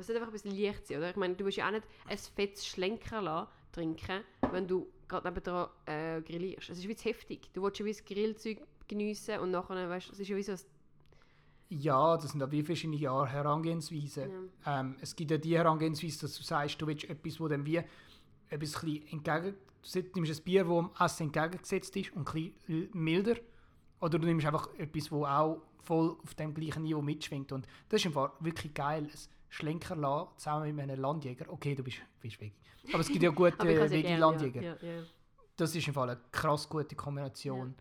[0.00, 1.10] Es sollte einfach ein bisschen leicht sein, oder?
[1.10, 5.68] Ich meine, du willst ja auch nicht ein fettes Schlenkerla trinken, wenn du gerade nebenan
[5.86, 6.70] äh, grillierst.
[6.70, 7.50] Es ist wie zu heftig.
[7.52, 8.58] Du willst ja wie das Grillzeug
[8.88, 10.60] geniessen und nachher, weißt du, es ist ja wie so ein...
[11.68, 14.48] Ja, das sind auch wie verschiedene Herangehensweisen.
[14.64, 14.80] Ja.
[14.80, 17.80] Ähm, es gibt ja die Herangehensweise, dass du sagst, du willst etwas, wo dann wie
[18.48, 19.54] etwas ein entgegen...
[19.82, 22.52] Du nimmst ein Bier, das dem Essen entgegengesetzt ist und ein
[22.92, 23.36] milder.
[24.00, 27.52] Oder du nimmst einfach etwas, das auch voll auf dem gleichen Niveau mitschwingt.
[27.52, 29.08] Und das ist einfach wirklich geil.
[29.50, 31.50] Ein Schlenkerla zusammen mit einem Landjäger.
[31.50, 32.54] Okay, du bist, bist Veggie.
[32.92, 34.62] Aber es gibt ja gute ja gern, Veggie-Landjäger.
[34.62, 35.02] Ja, ja, ja.
[35.56, 37.74] Das ist im Fall eine krass gute Kombination.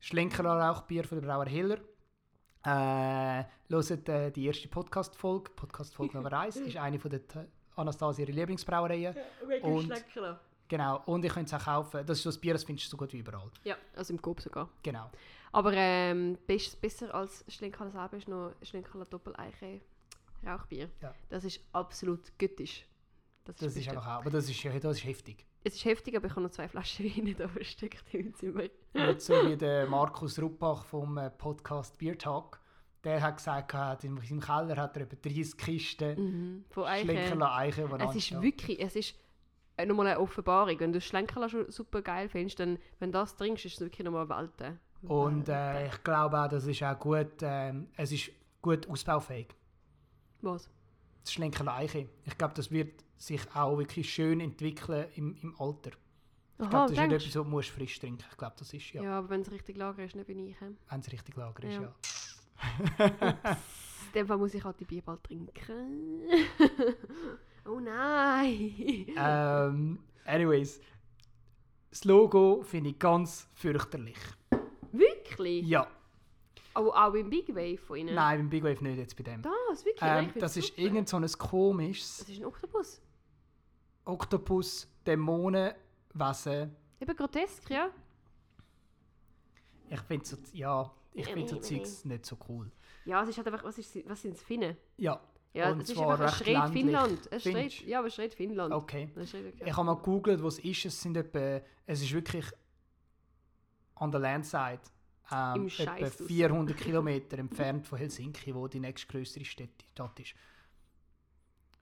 [0.00, 1.78] Schlenkerla Rauchbier von der Brauer Hiller.
[2.64, 5.52] Äh, hört äh, die erste Podcast-Folge.
[5.52, 7.20] Podcast-Folge Nummer 1 ist eine von der
[7.76, 9.14] Anastasia ihre Lieblingsbrauereien.
[9.62, 10.40] Und- Schlenkerla.
[10.68, 11.02] Genau.
[11.04, 12.04] Und ihr könnt es auch kaufen.
[12.06, 13.50] Das ist so ein Bier, das findest du so gut wie überall.
[13.62, 14.68] Ja, also im Coop sogar.
[14.82, 15.10] Genau.
[15.52, 19.82] Aber ähm, besser als Schlenkerla selber ist noch Schlenkerla Doppeleiche
[20.46, 20.90] Rauchbier.
[21.00, 21.14] Ja.
[21.28, 22.84] Das ist absolut göttisch.
[23.44, 24.20] Das Das ist bestimmt- einfach auch.
[24.20, 25.44] Aber das ist, ja- das ist heftig.
[25.64, 28.64] Es ist heftig, aber ich habe noch zwei Flaschen Wein da versteckt im Zimmer.
[28.94, 32.60] Nicht so wie der Markus Ruppach vom äh, Podcast Beer Talk.
[33.04, 36.64] Der hat gesagt, er hat in seinem Keller hat er etwa 30 Kisten Mhm.
[36.70, 37.04] Von Eiche.
[37.06, 37.82] Schlenkerla Eiche.
[37.88, 38.42] die Es ist anstehen.
[38.42, 39.14] wirklich, es ist
[39.76, 40.78] äh, nochmal eine Offenbarung.
[40.78, 44.04] Wenn du Schlenkerla schon super geil findest, dann, wenn du das trinkst, ist es wirklich
[44.04, 44.78] nochmal Welten.
[45.02, 49.48] Und äh, ich glaube auch, das ist auch gut, ähm, es ist gut ausbaufähig.
[50.42, 50.68] Was?
[51.22, 52.08] Das Schlenkerla Eiche.
[52.24, 55.90] Ich glaube, das wird sich auch wirklich schön entwickeln im, im Alter.
[56.58, 58.92] Ich glaube, das ist nicht denkst etwas, was du frisch trinken Ich glaube, das ist
[58.92, 60.56] ja, Ja, aber wenn es richtig lager ist, nicht bin ich.
[60.60, 61.94] wenn es richtig lager ist, Ja.
[62.98, 63.58] ja.
[64.06, 65.50] In dem Fall muss ich halt die Bier bald trinken.
[67.64, 69.06] oh nein!
[69.16, 70.80] ähm, anyways,
[71.90, 74.18] das Logo finde ich ganz fürchterlich.
[74.92, 75.66] Wirklich?
[75.66, 75.88] Ja,
[76.74, 78.14] Auch, auch im Big Wave von ihnen?
[78.14, 79.42] nein, beim Big Wave nicht jetzt bei dem.
[79.42, 80.02] Das, wirklich?
[80.02, 83.00] Ähm, das ist irgend so ein komisches Das ist ein Oktopus.
[84.04, 86.74] Oktopus, Dämonenwesen.
[87.00, 87.90] Eben grotesk, ja?
[89.88, 92.70] Ich finde so, ja, Ich finde so Zeugs nicht so cool.
[93.04, 94.76] Ja, es ist halt einfach, was, ist, was sind es Finnen?
[94.96, 95.20] Ja,
[95.52, 96.70] Ja, Und es ist einfach, es schreit.
[96.72, 97.28] Finnland.
[97.30, 98.72] Es schreit, ja, aber es schreit Finnland.
[98.72, 99.10] okay.
[99.26, 100.84] Schreit wirklich Ich habe mal gegoogelt, was es ist.
[100.86, 102.46] Es sind etwa, es ist wirklich
[103.96, 104.80] an der Landside.
[105.30, 106.26] Ähm, etwa Scheiß raus.
[106.26, 110.34] 400 Kilometer entfernt von Helsinki, wo die nächstgrößere Stadt, Stadt ist.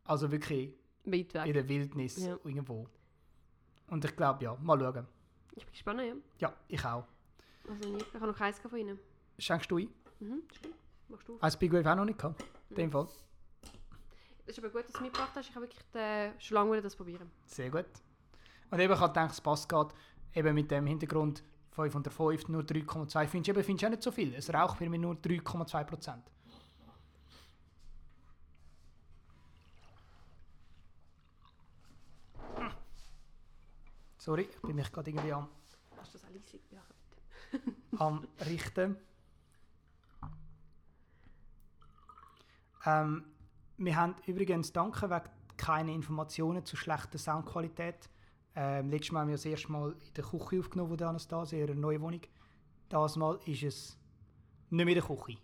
[0.04, 0.72] Also wirklich
[1.04, 2.36] in der Wildnis Ja.
[2.44, 2.86] irgendwo.
[3.88, 5.06] Und ich glaube, ja, mal schauen.
[5.56, 6.14] Ich bin gespannt, ja.
[6.38, 7.06] Ja, ich auch.
[7.68, 7.98] Also nie.
[7.98, 8.98] Ich habe noch keins von ihnen.
[9.38, 9.88] Schenkst du ein?
[10.20, 10.74] Mhm, gut.
[11.08, 11.42] Machst du auf.
[11.42, 12.44] Als Big Wave auch noch nicht gehabt.
[12.70, 13.08] In dem Fall.
[14.46, 15.48] Es ist aber gut, dass du mitgebracht hast.
[15.48, 17.30] Ich habe wirklich äh, schon lange das probieren.
[17.46, 17.86] Sehr gut.
[18.70, 19.92] Und eben, ich habe gedacht, es passt gerade
[20.34, 23.26] eben mit dem Hintergrund 5 unter 5, nur 3,2.
[23.26, 24.34] Findest du eben findest auch nicht so viel.
[24.34, 26.30] Es raucht mir nur 3,2 Prozent.
[34.18, 35.48] Sorry, ich bin mich gerade irgendwie am,
[35.96, 36.58] Hast du das leise?
[36.70, 37.58] Ja,
[37.98, 38.96] am Richten.
[42.84, 43.24] Ähm,
[43.78, 45.24] wir haben übrigens danke wegen
[45.56, 48.10] keine Informationen zu schlechter Soundqualität.
[48.56, 51.58] Ähm, letztes Mal haben wir das erste Mal in der Küche aufgenommen, wo der Anastasia,
[51.58, 52.20] in ihrer neuen Wohnung.
[52.88, 53.98] Das Mal ist es
[54.70, 55.38] nicht mehr in der Küche.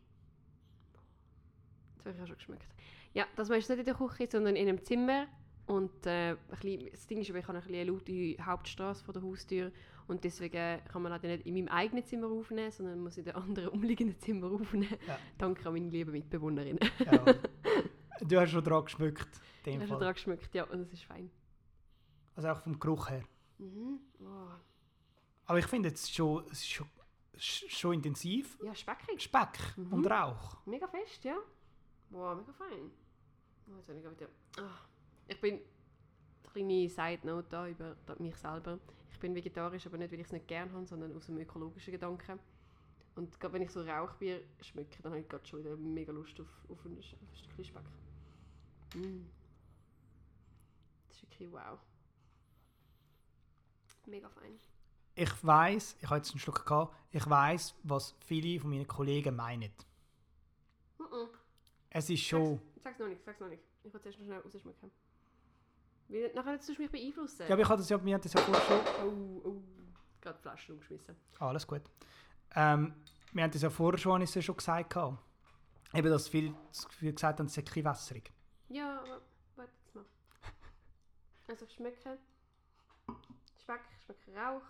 [1.99, 2.75] Das habe ich auch schon geschmeckt.
[3.15, 5.27] Ja, das war jetzt nicht in der Küche, sondern in einem Zimmer.
[5.67, 9.73] Und äh, ein bisschen, das Ding ist, ich habe eine laute Hauptstraße vor der Haustür.
[10.07, 13.35] Und deswegen kann man leider nicht in meinem eigenen Zimmer aufnehmen, sondern muss in den
[13.35, 14.97] anderen umliegenden Zimmer aufnehmen.
[15.07, 15.19] Ja.
[15.39, 16.79] Danke an meine lieben Mitbewohnerin.
[17.05, 17.25] Ja.
[18.21, 19.41] du hast schon dran geschmückt.
[19.65, 21.31] Ich habe schon dran geschmeckt, ja, und es ist fein.
[22.37, 23.25] Also auch vom Geruch her.
[23.59, 23.99] Mhm.
[24.21, 24.49] Oh.
[25.47, 26.87] Aber ich finde, es schon, es ist schon,
[27.37, 28.59] sch- schon intensiv.
[28.63, 29.23] Ja, speckig.
[29.23, 29.93] Speck Mhm.
[29.93, 30.59] und Rauch.
[30.67, 31.37] Mega fest, ja.
[32.11, 32.91] Boah, mega fein.
[33.69, 34.29] Oh, jetzt habe ich wieder...
[34.59, 34.79] Ah.
[35.27, 35.61] Ich bin...
[36.53, 38.79] Kleine Side-Note da über mich selber.
[39.13, 41.91] Ich bin vegetarisch, aber nicht, weil ich es nicht gerne habe, sondern aus einem ökologischen
[41.93, 42.39] Gedanken.
[43.15, 46.41] Und gerade wenn ich so Rauchbier schmecke, dann habe ich gerade schon wieder mega Lust
[46.41, 47.83] auf, auf, ein, auf ein Stückchen Speck.
[48.95, 49.27] Mm.
[51.09, 51.79] Das ist wirklich wow.
[54.07, 54.59] Mega fein.
[55.15, 59.35] Ich weiß, ich habe jetzt einen Schluck gehabt, ich weiß, was viele von meinen Kollegen
[59.35, 59.73] meinen.
[60.99, 61.29] Mhm.
[61.91, 62.61] Es ist schon.
[62.83, 63.63] Sag's noch nicht, sag's noch nicht.
[63.83, 64.91] Ich will zuerst noch schnell rausschmecken.
[66.09, 67.43] Weil nachher tust du mich beeinflussen.
[67.49, 69.07] Ja, aber ich habe das ja, wir haben das ja vorher schon.
[69.07, 69.63] Oh, oh.
[70.21, 71.17] Gerade die Flasche umgeschmissen.
[71.39, 71.83] Alles gut.
[72.55, 72.95] Ähm,
[73.33, 74.91] wir haben das ja vorher schon, es ja schon gesagt.
[74.91, 75.19] gehabt.
[75.95, 78.33] Eben, dass viele das Gefühl gesagt haben, es sei kein wässrig.
[78.69, 79.23] Ja, aber
[79.57, 80.05] warte jetzt mal.
[81.49, 82.19] Also ich schmecke
[83.67, 83.81] Speck,
[84.37, 84.63] Rauch.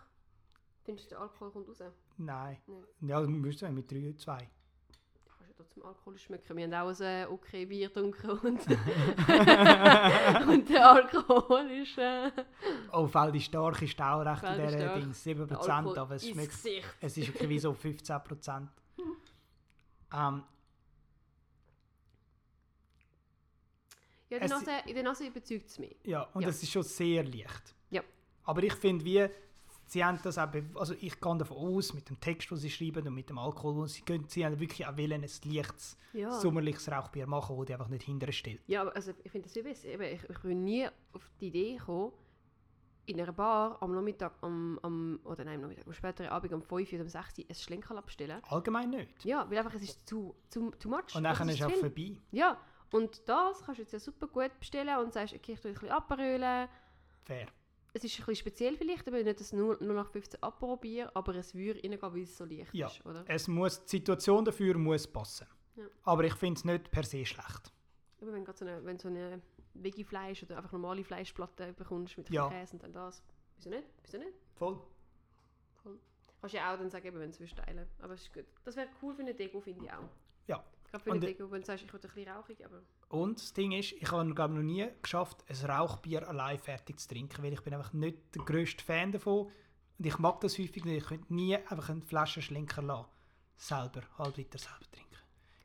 [0.85, 1.83] Findest du, der Alkohol kommt raus?
[2.17, 2.57] Nein.
[2.67, 2.85] Nein.
[3.03, 4.39] Ja, du musst sagen, mit 3, 2.
[4.39, 6.57] Du kannst ja trotzdem Alkohol schmecken.
[6.57, 8.43] Wir haben auch ein okay Bier getrunken und,
[10.49, 11.99] und der Alkohol ist...
[11.99, 12.31] Äh,
[12.93, 14.95] Oh, fällt die starke Stau recht in dieser stark.
[15.01, 15.11] Ding.
[15.13, 16.53] 7%, der Alkohol aber es schmeckt.
[16.53, 16.87] Gesicht.
[17.01, 18.69] Es ist okay wie so 15%.
[20.15, 20.45] ähm,
[24.29, 25.97] Ja, in der Nase, in der Nase überzeugt es mich.
[26.05, 26.49] Ja, und Ja.
[26.49, 27.76] es ist schon sehr leicht.
[28.47, 29.29] Aber ich finde, wie
[29.89, 33.07] sie haben das auch, also ich gehe davon aus, mit dem Text, den sie schreiben
[33.07, 36.31] und mit dem Alkohol, den sie gehen, sie haben wirklich auch wollen, ein leichtes, Ja.
[36.31, 38.61] sommerliches Rauchbier machen, das die einfach nicht hinterher stellt.
[38.67, 39.89] Ja, aber also, ich finde das besser.
[39.89, 42.13] Eben, ich, ich bin nie auf die Idee gekommen,
[43.07, 46.63] in einer Bar am Nachmittag, am, am, oder nein, am Nachmittag, am späteren Abend um
[46.63, 48.43] 5 oder um 6 Uhr ein Schlenkerl abstellen.
[48.49, 49.25] Allgemein nicht.
[49.25, 51.15] Ja, weil einfach es ist zu, zu, too much.
[51.15, 52.17] Und dann ist es auch vorbei.
[52.33, 52.59] Ja,
[52.91, 55.75] und das kannst du jetzt ja super gut bestellen und sagst, okay, ich tue ein
[55.75, 56.69] bisschen abrölen.
[57.25, 57.47] Fair.
[57.93, 61.83] Es ist ein bisschen speziell vielleicht, aber nicht das 0, 0815 Apero-Bier, aber es würde
[61.83, 62.89] reingehen, weil es so leicht Ja.
[62.89, 63.25] ist, oder?
[63.27, 65.47] Es muss, die Situation dafür muss passen.
[65.77, 65.85] Ja.
[66.05, 67.73] Aber ich finde es nicht per se schlecht.
[68.21, 69.41] Aber wenn du so eine, wenn so eine
[69.75, 72.49] Veggie-Fleisch oder einfach normale Fleischplatte bekommst mit Ja.
[72.49, 73.23] Käse und dann das.
[73.57, 73.85] Wieso nicht?
[74.03, 74.33] Wieso nicht?
[74.55, 74.79] Voll.
[76.41, 78.45] Kannst du ja auch dann sagen, wenn du es teilen Aber es ist gut.
[78.65, 80.05] Das wäre cool für eine Deko, finde ich auch.
[80.47, 80.63] Ja.
[81.05, 82.83] Gerade für Und, Deko, wenn du sagst, ich will ein bisschen rauchig, aber...
[83.09, 87.09] Und das Ding ist, ich habe glaube noch nie geschafft, ein Rauchbier allein fertig zu
[87.09, 89.47] trinken, weil ich bin einfach nicht der grösste Fan davon.
[89.99, 90.99] Und ich mag das häufig nicht.
[91.03, 93.09] Ich könnte nie einfach eine Flasche Schlenker lassen.
[93.57, 95.07] Selber, halb Liter selber trinken.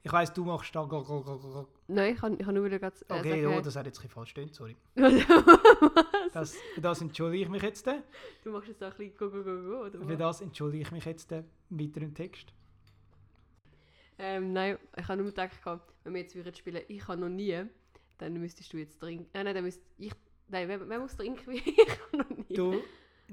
[0.04, 0.84] Ich weiss, du machst da...
[0.84, 1.68] go- go- go- go-.
[1.88, 3.54] Nein, ich kann, ich kann nur wieder ganz äh, Okay, sagen...
[3.54, 4.76] ja, das hat jetzt ein bisschen falsch gestimmt, sorry.
[6.34, 7.86] Das, für das entschuldige ich mich jetzt.
[8.44, 10.92] Du machst jetzt auch ein bisschen go, go, go, go, oder Für das entschuldige ich
[10.92, 12.54] mich jetzt weiter im Text.
[14.24, 15.60] Ähm, nein, ich habe nur gedacht,
[16.04, 17.64] wenn wir jetzt würden spielen, ich habe noch nie,
[18.20, 19.28] dann müsstest du jetzt trinken.
[19.34, 20.14] Nein, nein, dann müsst ich...
[20.48, 21.64] Nein, wer, wer muss trinken ich?
[22.14, 22.54] habe noch nie.
[22.54, 22.82] Du,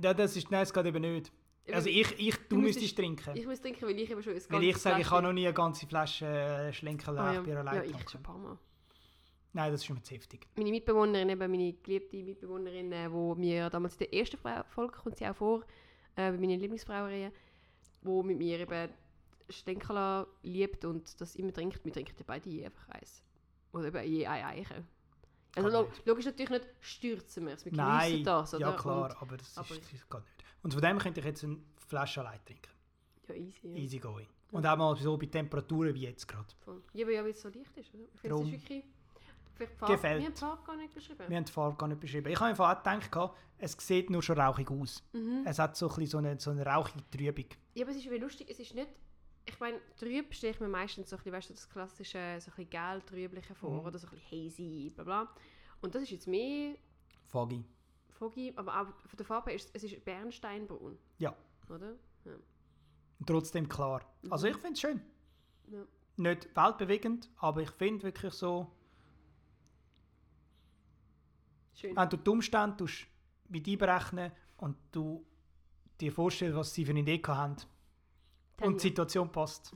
[0.01, 1.31] ja, das ist, nein, es geht eben nicht.
[1.71, 3.37] Also ich, ich du Du müsstest trinken.
[3.37, 5.45] Ich muss trinken, weil ich eben schon ein Weil ich sage, ich habe noch nie
[5.45, 7.39] eine ganze Flasche äh, Schlenker Ah, ja.
[7.39, 8.59] Rauchbier ja, allein ich schon ein paar Mal.
[9.53, 10.47] Nein, das ist mir zu heftig.
[10.57, 15.17] meine Mitbewohnerin, eben meine geliebte Mitbewohnerin, äh, wo mir damals in der ersten Folge kommt
[15.19, 15.61] sie auch vor,
[16.17, 17.33] äh, bei meinen Lieblingsbrauereien,
[18.03, 18.89] wo mit mir eben
[19.49, 23.23] Stenkala liebt und das immer trinkt, wir trinken ja beide je einfach eins.
[23.73, 24.87] Oder eben je ein Eichen.
[25.57, 28.61] Also lo logisch natürlich nicht stürzen wir es, wir Nein, geniessen das, oder?
[28.69, 30.45] ja klar, Und, aber das, aber- ist, das geht nicht.
[30.63, 32.71] Und von dem könnte ich jetzt eine Flasche allein trinken.
[33.29, 33.69] ja, easy.
[33.69, 33.77] Ja.
[33.77, 34.27] Easy going.
[34.51, 36.47] Und auch mal so bei Temperaturen wie jetzt gerade.
[36.95, 38.05] Ja, aber ja, weil es so leicht ist, oder?
[38.15, 38.85] Ich finde, es ist wirklich...
[39.79, 40.21] Farbe- Gefällt.
[40.21, 41.25] Wir haben die Farbe gar nicht beschrieben.
[41.29, 42.29] Wir haben die Farbe gar nicht beschrieben.
[42.31, 45.03] Ich habe einfach auch gedacht, es sieht nur schon rauchig aus.
[45.13, 45.43] Mhm.
[45.45, 47.47] Es hat so ein bisschen so eine, so eine rauchige Trübung.
[47.75, 48.89] Ja, aber es ist irgendwie lustig, es ist nicht...
[49.49, 52.51] Ich meine, trüb stelle ich mir meistens so ein bisschen, weißt du, das klassische, so
[52.51, 53.87] ein bisschen gel-trübliche vor, Mhm.
[53.87, 55.29] oder so ein bisschen hazy, bla bla.
[55.81, 56.77] Und das ist jetzt mehr
[57.27, 57.65] Foggy.
[58.11, 60.99] foggy, aber auch von der Farbe ist es ist bernsteinbraun.
[61.19, 61.35] Ja.
[61.69, 61.95] Oder?
[62.25, 64.05] Und trotzdem klar.
[64.31, 65.01] Also ich finde es schön.
[65.67, 65.75] Mhm.
[65.75, 65.87] Ja.
[66.17, 68.71] Nicht weltbewegend, aber ich finde wirklich so,
[71.75, 71.95] Schön.
[71.97, 72.85] wenn du die Umstände
[73.49, 75.25] mit einberechnen und du
[76.01, 77.57] dir vorstellst, was sie für eine Idee haben
[78.59, 78.79] Dann und ja.
[78.83, 79.75] die Situation passt,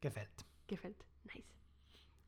[0.00, 0.44] gefällt.
[0.66, 1.04] Gefällt.
[1.24, 1.44] Nice.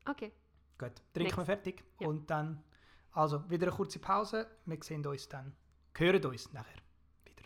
[0.07, 0.31] Okay.
[0.77, 1.45] Gut, trinken wir Next.
[1.45, 2.07] fertig Ja.
[2.07, 2.63] und dann,
[3.11, 4.45] also wieder eine kurze Pause.
[4.65, 5.55] Wir sehen uns dann,
[5.97, 6.77] hören uns nachher
[7.23, 7.43] wieder.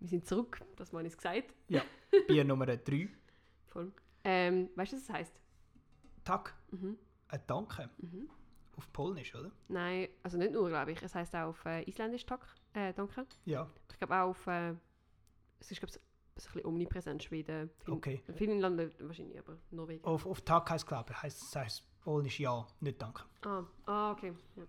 [0.00, 1.54] Wir sind zurück, das meine ich gesagt.
[2.28, 3.08] Bier Nummer 3.
[3.68, 3.92] Voll.
[4.24, 5.40] Ähm, weißt du, was das heisst?
[6.24, 6.98] Tag, Mhm.
[7.28, 7.88] ein Danke.
[7.98, 8.28] Mhm.
[8.76, 9.50] Auf Polnisch, oder?
[9.68, 11.02] Nein, also nicht nur, glaube ich.
[11.02, 12.40] Es heisst auch auf äh, Isländisch Tag.
[12.74, 13.26] Äh, danke.
[13.44, 14.46] Ja, Ich glaube auch auf.
[14.46, 14.74] Äh,
[15.60, 17.22] es ist, glaube ich, ein bisschen omnipräsent.
[17.22, 17.70] Schweden.
[17.84, 18.22] Fin okay.
[18.26, 20.04] In vielen Ländern wahrscheinlich, aber Norwegen.
[20.04, 23.22] Auf, auf Tag heißt glaube ich, heißt, heißt Polnisch ja, nicht Danke.
[23.42, 24.32] Ah, ah, okay.
[24.56, 24.62] Ja.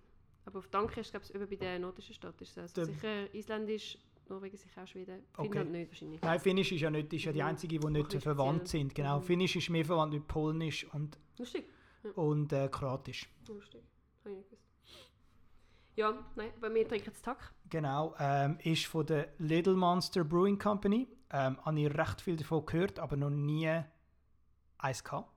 [0.46, 2.40] Aber auf Danke ist, glaube ich, über bei der nordischen Stadt.
[2.42, 5.24] Ist es Der- sicher Isländisch, Norwegen sicher auch Schweden.
[5.38, 5.44] Okay.
[5.50, 6.22] Finnland nicht wahrscheinlich.
[6.22, 7.48] Nein, Finnisch ist ja nicht, ist ja die Mhm.
[7.48, 8.94] einzige, die nicht verwandt sind.
[8.94, 9.24] Genau, Mhm.
[9.24, 11.66] Finnisch ist mehr verwandt mit Polnisch und, Lustig.
[12.16, 13.30] und äh, Kroatisch.
[13.48, 13.82] Lustig.
[14.20, 14.63] Habe ich nicht gewusst.
[15.96, 17.54] Ja, nein, bei mir trinken es Tag.
[17.70, 21.08] Genau, ähm, ist von der Little Monster Brewing Company.
[21.30, 23.82] Ähm, habe ich recht viel davon gehört, aber noch nie
[24.80, 25.32] eins gehabt.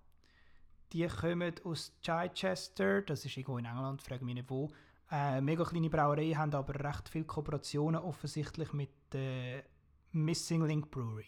[0.92, 4.70] Die kommen aus Chichester, das ist irgendwo in England, frage mich nicht wo.
[5.10, 9.64] Äh, mega kleine Brauerei, haben aber recht viele Kooperationen offensichtlich mit der
[10.12, 11.26] Missing Link Brewery.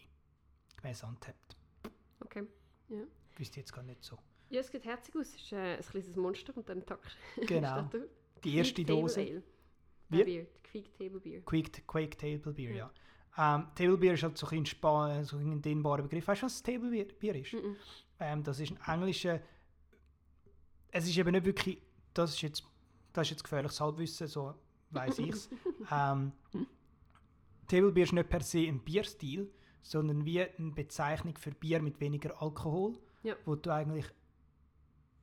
[0.77, 1.57] Gemäß Untapped.
[2.21, 2.47] Okay.
[3.37, 4.19] Wüsste jetzt gar nicht so.
[4.49, 5.29] Ja, es sieht herzig aus.
[5.29, 7.01] Es ist äh, ein kleines Monster und dann Tag.
[7.47, 7.89] Genau.
[8.45, 9.21] Die erste Quick Dose.
[9.21, 9.43] Ale.
[10.11, 10.21] Wie?
[10.21, 10.47] Äh, Bier.
[10.63, 11.41] Quick Table Beer.
[11.45, 12.91] Quick, Quake Table Beer, Ja.
[13.37, 13.55] ja.
[13.57, 16.27] Ähm, Table Beer ist halt so ein, Spa so ein dehnbarer Begriff.
[16.29, 17.53] Weißt du, was Table Beer, Bier ist?
[17.55, 17.77] Mhm.
[18.21, 19.41] Ähm, das ist ein englischer.
[20.91, 21.79] Es ist eben nicht wirklich.
[22.15, 22.65] Das ist jetzt,
[23.13, 24.55] das ist jetzt gefährliches Halbwissen, so
[24.91, 25.49] weiß ich es.
[25.93, 26.33] ähm,
[27.69, 32.01] Table Beer ist nicht per se ein Bierstil, sondern wie eine Bezeichnung für Bier mit
[32.01, 33.37] weniger Alkohol, Ja.
[33.45, 34.07] wo du eigentlich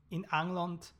[0.09, 0.93] in England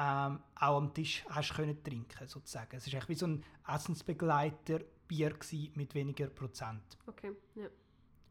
[0.00, 2.74] ähm, auch am Tisch hast können trinken sozusagen.
[2.74, 5.34] Es ist eigentlich wie so ein Essensbegleiter Bier
[5.74, 6.96] mit weniger Prozent.
[7.06, 7.66] Okay, ja.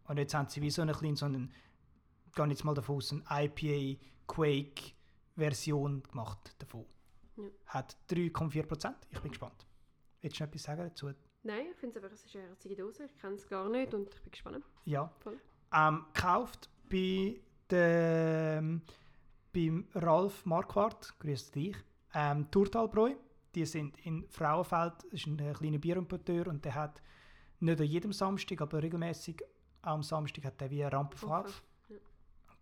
[0.07, 1.53] Und jetzt haben sie wie so eine kleine, so einen,
[2.33, 4.93] gehe jetzt mal davon aus, eine IPA Quake
[5.35, 6.85] Version gemacht davon.
[7.37, 7.43] Ja.
[7.67, 8.93] Hat 3,4%.
[9.11, 9.67] Ich bin gespannt.
[10.21, 11.11] Willst du noch etwas sagen dazu?
[11.43, 13.05] Nein, ich finde es einfach, es ist eine herzige Dose.
[13.05, 14.65] Ich kenne es gar nicht und ich bin gespannt.
[14.85, 15.13] Ja.
[15.19, 15.39] Voll.
[15.71, 18.81] Ähm, gekauft bei dem,
[19.53, 21.75] beim Ralf Marquardt, grüß dich,
[22.13, 23.15] ähm, Turtalbräu.
[23.55, 27.01] Die sind in Frauenfeld, das ist ein äh, kleiner Bierimporteur und der hat
[27.59, 29.41] nicht an jedem Samstag, aber regelmäßig
[29.81, 31.33] am Samstag hat er wie eine Rampe Okay.
[31.33, 31.63] auf.
[31.89, 31.97] Ja.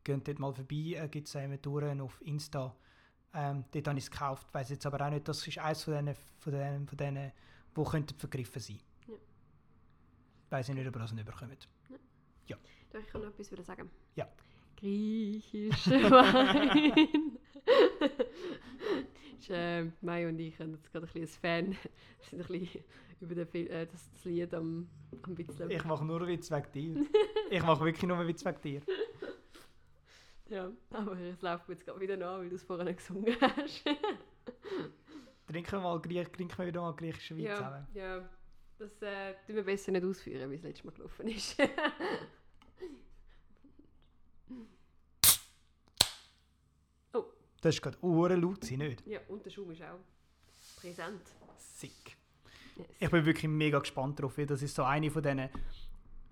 [0.04, 2.76] Geht dort mal vorbei, äh, gibt es eine Tour auf Insta.
[3.34, 5.94] Ähm, dort habe ich es gekauft, weiß jetzt aber auch nicht, das ist eines von
[5.94, 7.32] denen, von denen, von denen
[7.76, 8.80] die könnten vergriffen sein.
[9.08, 9.16] Ja.
[10.50, 11.68] Weiß ich nicht, ob ihr das nicht bekommt.
[12.90, 13.90] Doch, ich kann noch etwas sagen.
[14.16, 14.28] Ja.
[14.78, 17.38] Griechischer Wein.
[19.40, 21.72] ist, äh, Mai und ich haben jetzt gerade ein bisschen ein Fan.
[21.72, 21.78] Wir
[22.30, 22.84] sind ein bisschen
[23.20, 24.88] über den, Fil- äh, das, das Lied am,
[25.24, 25.70] am Witzeln.
[25.72, 27.06] Ich mache nur Witz wegen dir.
[27.50, 28.82] ich mache wirklich nur Witz wegen dir.
[30.50, 33.36] Ja, aber es läuft mir jetzt gerade wieder nach, weil du es vorher nicht gesungen
[33.42, 33.84] hast.
[35.46, 37.88] Trinken wir, mal, Griech- trinken wir wieder mal griechischen Wein ja, zusammen.
[37.94, 38.30] ja,
[38.80, 41.58] das äh, tun wir besser nicht ausführen, wie es letztes Mal gelaufen ist.
[47.60, 49.06] Das ist gerade uhren laut, sein, nicht?
[49.08, 50.00] ja, und der Schaum ist auch
[50.80, 51.22] präsent.
[51.58, 52.16] Sick.
[52.76, 52.88] Yes.
[53.00, 55.50] Ich bin wirklich mega gespannt drauf, das ist so eine von diesen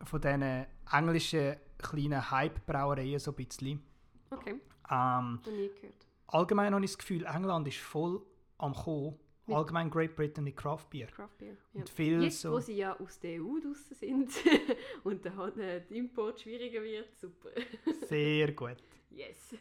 [0.04, 3.82] von diesen englischen kleinen Hype-Brauereien so ein bisschen.
[4.30, 4.60] Okay,
[4.92, 6.06] Ähm, nie gehört.
[6.28, 8.22] allgemein habe ich das Gefühl, England ist voll
[8.60, 9.18] am Kommen.
[9.48, 11.08] Mit- Allgemein Great Britain mit Craft Beer.
[11.08, 11.54] Craft Beer.
[11.74, 11.80] Ja.
[11.82, 12.52] Und viel Jetzt, so...
[12.54, 14.32] wo sie ja aus der EU draussen sind
[15.04, 17.50] und der äh, der Import schwieriger wird, super.
[18.08, 18.78] Sehr gut.
[19.12, 19.56] Yes.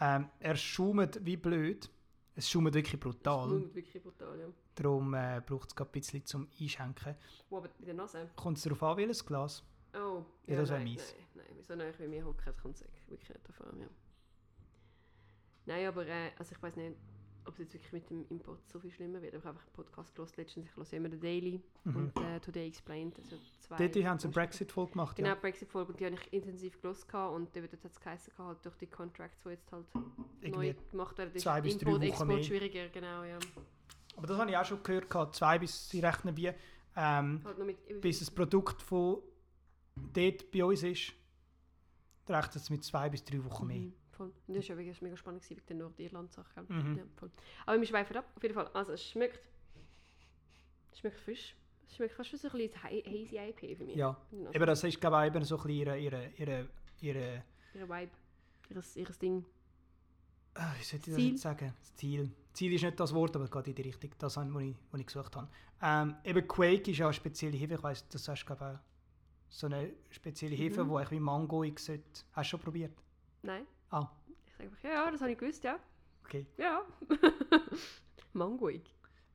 [0.00, 1.88] Ähm, er schaumt wie blöd.
[2.34, 3.48] Es schummt wirklich Das brutal.
[3.48, 4.46] schmeckt wirklich brutal, ja.
[4.74, 7.16] Darum äh, braucht es ein bisschen zum Einschenken.
[7.48, 8.30] Wo aber in der Nase?
[8.36, 9.64] Kommt es darauf an, welches Glas?
[9.94, 11.14] Oh, Ja, das wär nein, mies.
[11.34, 13.86] Nein, nein, wieso nicht, wenn wir hocken, kommt es wirklich nicht davon, ja.
[15.66, 16.96] Nein, aber äh, also ich weiß nicht,
[17.48, 19.32] ob es jetzt wirklich mit dem Import so viel schlimmer wird.
[19.34, 21.96] Ich habe einfach einen Podcast gelesen letztens, ich höre immer den Daily Mhm.
[21.96, 23.76] und äh, Today Explained, also zwei...
[23.88, 25.16] Dort haben sie eine Brexit-Folge gemacht.
[25.16, 25.34] Genau, Ja.
[25.34, 28.86] Brexit-Folge und die habe ich intensiv gehabt und dort hat es geheißen, halt durch die
[28.86, 29.86] Contracts, die jetzt halt
[30.42, 30.68] Irgendwie.
[30.68, 32.42] neu gemacht werden, ist zwei bis drei Import, Wochen Export mehr.
[32.42, 33.38] schwieriger, genau, ja.
[34.16, 35.08] Aber das habe ich auch schon gehört.
[35.10, 35.34] gehabt.
[35.36, 36.48] Zwei bis, sie rechnen wie,
[36.96, 39.18] ähm, Halt mit, bis das Produkt von
[40.12, 41.12] dort bei uns ist,
[42.28, 43.90] rechnet es mit zwei bis drei Wochen mehr.
[44.18, 44.32] Voll.
[44.48, 46.62] Und das war ja wirklich mega spannend gewesen, wegen der Nordirland-Sache.
[46.68, 46.96] Mhm.
[46.98, 47.30] Ja, voll.
[47.64, 48.68] Aber wir schweifen ab, auf jeden Fall.
[48.74, 49.40] Also es schmeckt,
[50.92, 51.54] es schmeckt frisch.
[51.88, 53.96] Es schmeckt fast wie so ein bisschen ha- hazy IPA für mich.
[53.96, 56.68] Ja, Also, eben das ist glaube ich eben so ein bisschen ihre, ihre, ihre,
[57.00, 57.42] ihre
[57.74, 58.10] Ihre Vibe,
[58.70, 59.44] ihres, ihres Ding.
[60.54, 61.30] ah, wie soll ich das Ziel?
[61.30, 61.74] jetzt sagen?
[61.78, 62.30] Das Ziel.
[62.52, 64.10] Ziel ist nicht das Wort, aber geht in die Richtung.
[64.18, 65.48] Das, was ich, was ich gesucht habe.
[65.80, 67.74] Ähm, eben Quake ist ja eine spezielle Hefe.
[67.74, 68.80] Ich weiss, das hast du glaube
[69.48, 70.88] ich so eine spezielle Hefe, Mhm.
[70.90, 72.02] die eigentlich wie Mango sollte.
[72.32, 72.92] Hast du schon probiert?
[73.42, 73.64] Nein.
[73.90, 74.08] Ah,
[74.46, 75.78] Ich sage einfach, ja, ja, das habe ich gewusst, ja.
[76.24, 76.46] okay.
[76.56, 76.82] Ja.
[78.32, 78.82] Mangoig.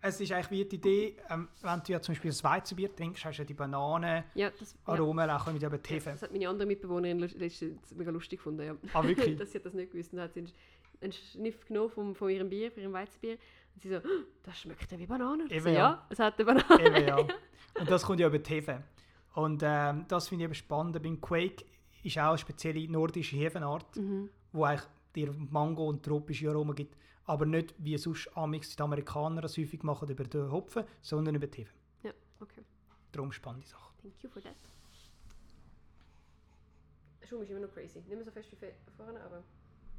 [0.06, 3.24] Es ist eigentlich wie die Idee, ähm, wenn du ja zum Beispiel ein Weizenbier trinkst,
[3.24, 4.94] hast du ja die Bananen, Ja, das, ja.
[4.94, 6.10] Aromen, auch mit eben Hefe.
[6.12, 8.76] das hat meine andere Mitbewohnerin letztens mega lustig gefunden, ja.
[8.94, 9.38] Ah, wirklich?
[9.40, 10.46] dass sie hat das nicht gewusst und hat sie
[11.02, 13.38] einen, Schniff genommen vom, von ihrem Bier, von ihrem Weizenbier.
[13.76, 15.46] Und sie so, «Oh, das schmeckt ja wie Banane.
[15.46, 15.76] Ich Eben, so, ja.
[15.76, 16.86] ja, es hat eine Banane.
[16.86, 17.18] Eben, ja.
[17.80, 18.84] Und das kommt ja über Hefe.
[19.36, 21.02] Und ähm, das finde ich eben spannend.
[21.02, 21.66] Beim Quake
[22.04, 24.30] ist auch eine spezielle nordische Hefenart, Mhm.
[24.54, 26.96] Wo eigentlich dir Mango und tropische Aromen gibt.
[27.26, 31.48] Aber nicht wie sonst amix die Amerikaner das häufig machen über den Hopfen, sondern über
[31.48, 31.74] die Hefe.
[32.04, 32.62] Ja, okay.
[33.12, 33.94] Darum spannende Sache.
[34.02, 34.56] Thank you for that.
[37.28, 38.00] Schum ist immer noch crazy.
[38.00, 39.44] Nicht mehr so fest wie vorne, aber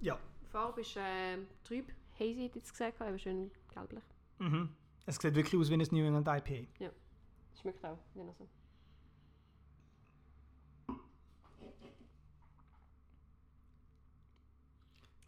[0.00, 0.18] Ja.
[0.42, 1.86] die Farbe ist äh, trüb,
[2.18, 4.04] hazy, hätte ich gesagt, aber schön gelblich.
[4.38, 4.68] Mhm.
[5.06, 6.66] Es sieht wirklich aus wie ein New England IPA.
[7.60, 8.46] Schmeckt auch, nur so.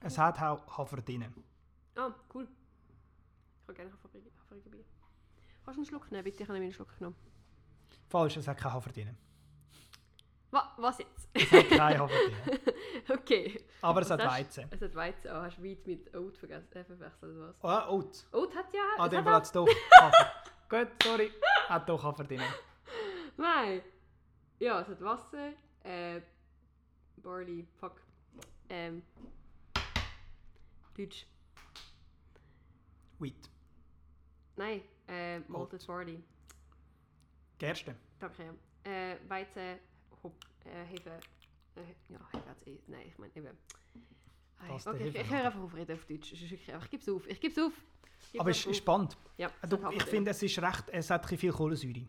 [0.06, 1.24] Es hat auch Hafer drin.
[1.96, 2.46] Ah, cool.
[2.46, 4.84] Ich habe gerne Haferige Haferige Bier.
[5.64, 6.44] Kannst du einen Schluck nehmen, bitte?
[6.44, 7.16] Ich habe einen Schluck genommen.
[8.08, 9.16] Falsch, es hat kein Hafer drin.
[10.52, 11.28] Wa was jetzt?
[11.32, 12.60] Es hat kein Hafer drin.
[13.18, 13.64] okay.
[13.82, 14.68] Aber es Was hat Weizen.
[14.70, 15.28] Es hat Weizen.
[15.28, 17.58] Oh, hast du Weit mit Oat vergessen, äh, verwechselt oder was?
[17.64, 18.26] Oh, Oat.
[18.32, 18.82] Oat hat ja...
[18.98, 19.68] Ah, dem Fall hat es doch
[20.00, 20.32] Hafer.
[20.68, 21.32] Gut, sorry.
[21.68, 22.42] Hat doch Hafer drin.
[23.36, 23.82] Nein.
[24.60, 25.50] Ja, es hat Wasser,
[25.82, 26.20] äh,
[27.16, 28.00] Barley, fuck.
[28.68, 29.02] Ähm,
[30.96, 31.26] Deutsch.
[33.18, 33.50] Wheat.
[34.56, 36.22] Nein, äh, Malted Barley.
[37.58, 37.96] Gerste.
[38.18, 38.54] Danke.
[38.84, 39.78] Äh, Weizen,
[40.22, 41.20] Hop, äh, Hefe.
[41.74, 42.78] Äh, ja, Hefe eh.
[42.86, 43.56] Nein, ich meine eben.
[44.68, 46.32] Das Okay, ich, ich höre einfach auf reden auf Deutsch.
[46.32, 47.26] Ich gebe es auf.
[47.26, 47.72] Ich gebe es auf.
[48.32, 48.74] Geb's Aber es ist auf.
[48.76, 49.16] spannend.
[49.36, 52.08] Ja, es Du, ich finde, es ist recht, es hat viel Kohlensäure.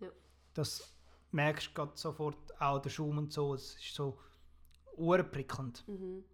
[0.00, 0.08] Ja.
[0.52, 0.94] Das
[1.32, 3.54] merkst du sofort, auch der Schaum und so.
[3.54, 4.18] Es ist so
[4.96, 5.86] urprickelnd.
[5.88, 6.24] Mhm.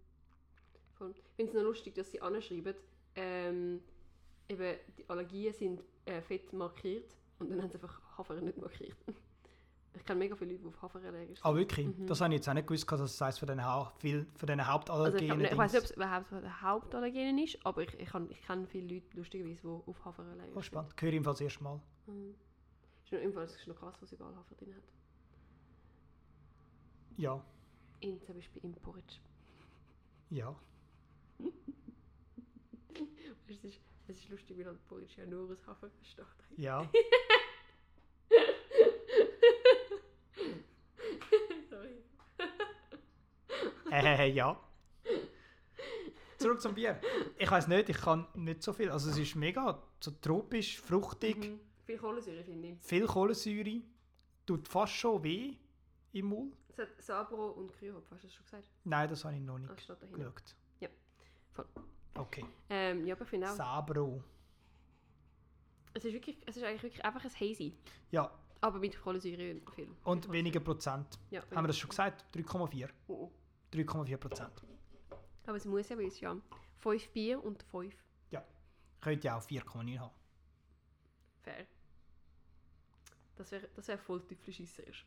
[1.03, 1.13] Voll.
[1.15, 2.75] Ich finde es noch lustig, dass sie anschreiben,
[3.15, 3.81] ähm,
[4.47, 8.95] eben die Allergien sind äh, fett markiert und dann haben sie einfach Hafer nicht markiert.
[9.95, 11.45] Ich kenne mega viele Leute, die auf Hafer allergisch sind.
[11.45, 11.85] Ah, wirklich?
[11.85, 12.07] Mhm.
[12.07, 14.47] Das habe ich jetzt auch nicht gewusst, dass es heißt von den, Hau viel, von
[14.47, 15.41] den also ich, Hauptallergenen.
[15.45, 18.41] ich weiß nicht, ob es überhaupt von den Hauptallergenen ist, aber ich, ich, kann- ich
[18.41, 20.65] kenne viele Leute, lustigerweise, die auf Hafer allergisch Oh, sind.
[20.65, 20.93] spannend.
[20.99, 21.79] Höre ich im Fall das erste Mal.
[22.07, 22.33] Mhm.
[23.05, 24.83] Ist noch, ist noch krass, was überall Hafer drin hat.
[27.17, 27.45] Ja.
[27.99, 29.17] In zum Beispiel im Porridge.
[30.31, 30.55] Ja.
[33.47, 36.25] Es ist, es ist lustig, weil halt Porridge ja nur aus Hafer besteht.
[36.57, 36.89] Ja.
[41.69, 42.03] Sorry.
[43.91, 44.59] Äh, ja.
[46.37, 46.99] Zurück zum Bier.
[47.37, 48.89] Ich weiß nicht, ich kann nicht so viel.
[48.89, 51.59] Also es ist mega so tropisch, fruchtig, Mhm.
[51.85, 52.79] Viel Kohlensäure, finde ich.
[52.81, 53.81] viel Kohlensäure.
[54.45, 55.55] Tut fast schon weh
[56.13, 56.55] im Mund.
[56.99, 58.69] Sabro und Krühhopf, hast du das schon gesagt?
[58.85, 60.19] Nein, das habe ich noch nicht Das steht da hinten.
[60.23, 60.55] geschaut.
[61.57, 61.65] Ja, voll.
[62.15, 62.45] Okay.
[62.69, 64.23] Ähm, ja, aber ich finde auch, Sabro.
[65.93, 67.73] es ist, wirklich, es ist eigentlich wirklich einfach ein Hazy.
[68.11, 69.87] Ja, Aber mit Kohlensäure viel.
[70.03, 71.19] und weniger Prozent.
[71.31, 72.25] Ja, Haben wir das schon gesagt?
[72.35, 72.89] 3,4.
[73.07, 73.31] Oh, oh.
[73.73, 74.63] 3,4 Prozent.
[75.45, 76.37] Aber es muss ja, weil es ja
[76.79, 77.93] 5 Bier und 5
[79.01, 80.13] Könnte ja auch 4,9 haben.
[81.41, 81.67] fair.
[83.35, 85.05] Das wäre das wär voll teuflischisserisch.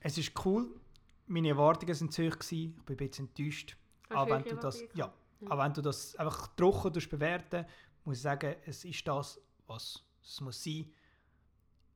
[0.00, 0.80] Es ist cool.
[1.26, 2.38] Meine Erwartungen waren zu hoch.
[2.38, 2.74] gewesen.
[2.78, 3.76] Ich bin ein bisschen enttäuscht.
[4.10, 5.12] Hast Aber wenn du das, ja?
[5.40, 5.52] Mhm.
[5.52, 7.66] aber wenn du das einfach trocken bewerten,
[8.04, 10.92] muss ich sagen, es ist das, was es muss sein.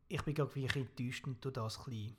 [0.08, 2.16] Ich bin wirklich enttäuscht und tu das ein.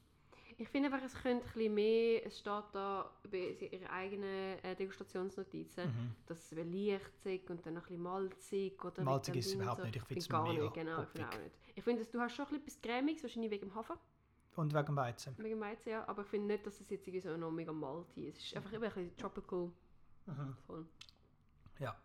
[0.62, 3.38] Ich finde einfach, es könnte ein bisschen mehr, es steht da bei
[3.72, 6.16] ihrer eigenen äh, Degustationsnotizen, Mhm.
[6.28, 9.96] dass es leicht und dann ein bisschen malzig oder Malzig ist es überhaupt Ding nicht,
[9.96, 11.40] ich finde es mega nicht, genau, ich finde hopfig.
[11.40, 11.56] auch nicht.
[11.76, 13.98] Ich finde, dass du hast schon ein bisschen etwas Cremiges, wahrscheinlich wegen dem Hafer,
[14.60, 15.38] Und wegen Weizen.
[15.38, 18.28] wegen Weizen, ja, aber ich finde nicht, dass es jetzt irgendwie so noch mega malty
[18.28, 18.40] ist.
[18.40, 19.72] Es ist einfach eben ein bisschen tropical.
[20.26, 20.58] Mhm.
[20.68, 20.86] Voll.
[21.80, 21.96] Ja.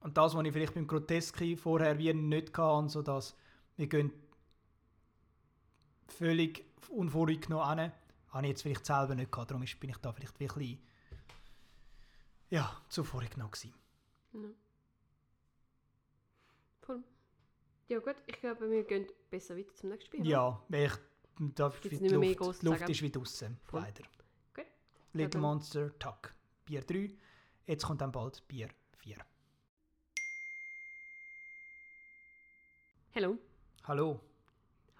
[0.00, 3.34] Und das, was ich vielleicht beim Groteski vorher wie nicht hatte, so dass
[3.78, 4.12] wir gehen
[6.06, 7.92] völlig unvoreingenommen hin,
[8.28, 9.50] habe ich jetzt vielleicht selber nicht gehabt.
[9.50, 10.78] Darum bin ich da vielleicht wirklich
[12.50, 13.72] ja, zu voreingenommen gewesen.
[14.34, 14.50] Ja.
[16.82, 17.02] Voll.
[17.90, 20.24] Ja gut, ich glaube, wir gehen besser weiter zum nächsten Spiel.
[20.24, 20.92] Ja, weil ich,
[21.56, 22.92] da die nicht mehr Luft, Luft sagen?
[22.92, 23.80] ist wie draussen, Voll.
[23.80, 24.04] leider.
[24.54, 24.64] Gut.
[25.12, 26.32] Little dann- Monster, Tuck,
[26.66, 27.10] Bier 3.
[27.66, 28.68] Jetzt kommt dann bald Bier
[28.98, 29.16] 4.
[33.16, 33.38] Hallo.
[33.82, 34.20] Hallo,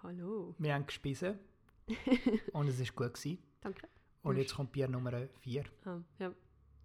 [0.03, 0.53] Hallo.
[0.57, 1.39] wir haben gespissen
[2.51, 3.13] und es war gut.
[3.13, 3.41] Gewesen.
[3.61, 3.87] Danke.
[4.23, 5.63] Und Du jetzt kommt Bier Nummer 4.
[5.85, 6.33] Ah, ja.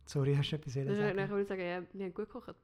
[0.04, 0.88] Sorry, hast du etwas sagen?
[0.96, 2.54] würde ich sagen, ja, wir haben gut gekocht.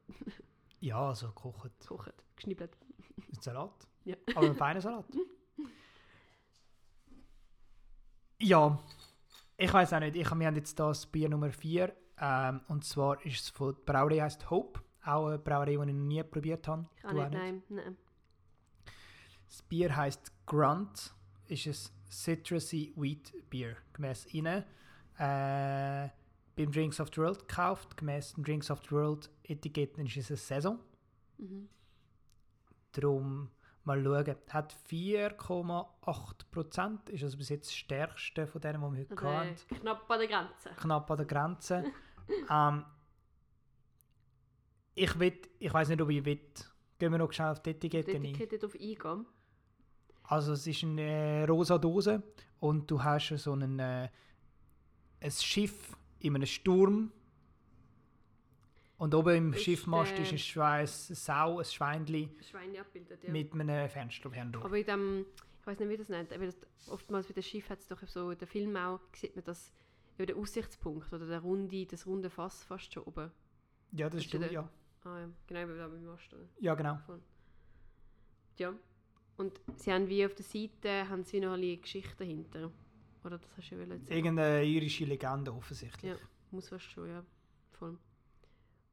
[0.78, 1.72] Ja, also gekocht.
[1.80, 2.12] Gekocht.
[2.36, 2.76] Geschnibbelt.
[3.16, 3.86] Ein Salat.
[4.04, 4.16] Ja.
[4.34, 5.06] Aber ein feiner Salat.
[8.40, 8.78] ja,
[9.56, 10.16] ich weiß auch nicht.
[10.16, 11.94] Ich, wir haben jetzt das Bier Nummer 4.
[12.18, 14.80] Ähm, und zwar ist es von der Brauerei heisst Hope.
[15.04, 16.86] Auch eine Brauerei, die ich noch nie probiert habe.
[16.96, 17.62] Ich kann Du auch nicht, nein.
[17.68, 17.96] nein.
[19.48, 21.14] Das Bier heisst Grunt.
[21.46, 21.74] Ist ein
[22.10, 23.76] Citrusy Wheat Bier.
[23.92, 24.64] Gemäss ihnen.
[25.18, 26.08] Äh,
[26.56, 27.96] beim Drinks of the World gekauft.
[27.96, 30.78] Gemäss dem Drinks of the World Etiketten ist es eine Saison.
[31.38, 31.68] Mhm.
[32.92, 33.50] Darum
[33.84, 34.36] mal schauen.
[34.50, 37.10] Hat 4,8%.
[37.10, 39.74] Ist also bis jetzt das stärkste von denen, die wir heute Also, hatten.
[39.74, 40.70] äh, knapp an der Grenze.
[40.76, 41.84] Knapp an der Grenze.
[42.50, 42.84] ähm,
[44.94, 46.40] ich will, ich weiß nicht, ob ich will.
[46.98, 48.24] Gehen wir noch schnell auf die Die Etikette ein.
[48.24, 49.26] Etikette darauf eingehen.
[50.24, 52.22] Also es ist eine äh, rosa Dose
[52.60, 54.08] und du hast so einen, äh,
[55.20, 57.10] ein Schiff in einem Sturm.
[59.02, 63.24] Und oben im Ist, Schiffmast äh, ist ein, Schwein, eine Sau, ein Schweinli Schweine abbildet,
[63.24, 63.32] ja.
[63.32, 64.64] mit einem Fensterchen drauf.
[64.64, 65.26] Aber in dem,
[65.60, 68.00] ich weiß nicht, wie das nennt, aber das, oftmals bei dem Schiff hat es doch
[68.06, 69.72] so, in den Film auch, sieht man das,
[70.14, 73.32] über den Aussichtspunkt oder der runde, das runde Fass fast schon oben.
[73.90, 74.68] Ja, das ist du, der- ja.
[75.02, 76.32] Ah ja, genau, wie da beim Mast.
[76.32, 76.44] oder?
[76.60, 76.96] Ja, genau.
[78.56, 78.72] Ja.
[79.36, 82.70] Und sie haben wie auf der Seite, haben sie noch eine Geschichte dahinter.
[83.24, 84.06] Oder das hast du ja sagen.
[84.06, 86.12] Irgendeine irische Legende offensichtlich.
[86.12, 86.16] Ja.
[86.52, 87.24] Muss fast schon, ja.
[87.72, 87.98] Voll.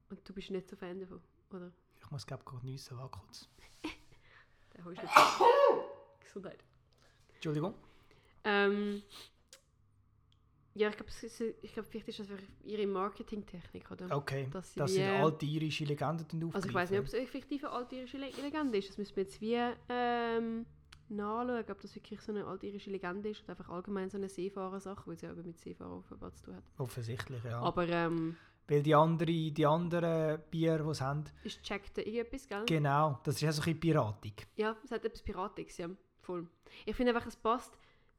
[0.09, 1.71] Und du bist nicht so Fan davon, oder?
[2.01, 3.49] Ich muss glaube gerade nüssen, warte kurz.
[4.75, 5.15] Der holst du nicht.
[6.21, 6.63] Gesundheit.
[7.35, 7.73] Entschuldigung.
[8.43, 9.03] Ähm,
[10.75, 11.11] ja, ich glaube,
[11.61, 14.15] ich glaub, vielleicht ist das einfach ihre Marketingtechnik, oder?
[14.15, 16.55] Okay, Dass sie das wie, sind äh, alte irische Legenden aufgegriffen.
[16.55, 18.89] Also ich weiß nicht, ob es eine altirische Le Legende ist.
[18.89, 19.57] Das müssen wir jetzt wie
[19.89, 20.65] ähm,
[21.09, 25.05] nachschauen, ob das wirklich so eine altirische Legende ist oder einfach allgemein so eine Seefahrersache,
[25.07, 26.63] weil es ja eben mit Seefahrer offenbar zu tun hat.
[26.77, 27.59] Offensichtlich, ja.
[27.59, 28.37] Aber ähm,
[28.69, 32.63] Weil die, andere, die anderen Bier, die sie haben, ist checkt irgendetwas, gell?
[32.67, 34.47] genau, das ist auch so ein bisschen piratig.
[34.55, 35.89] Ja, es hat etwas Piratiges, ja.
[36.21, 36.47] Voll.
[36.85, 37.77] Ich finde einfach, es passt,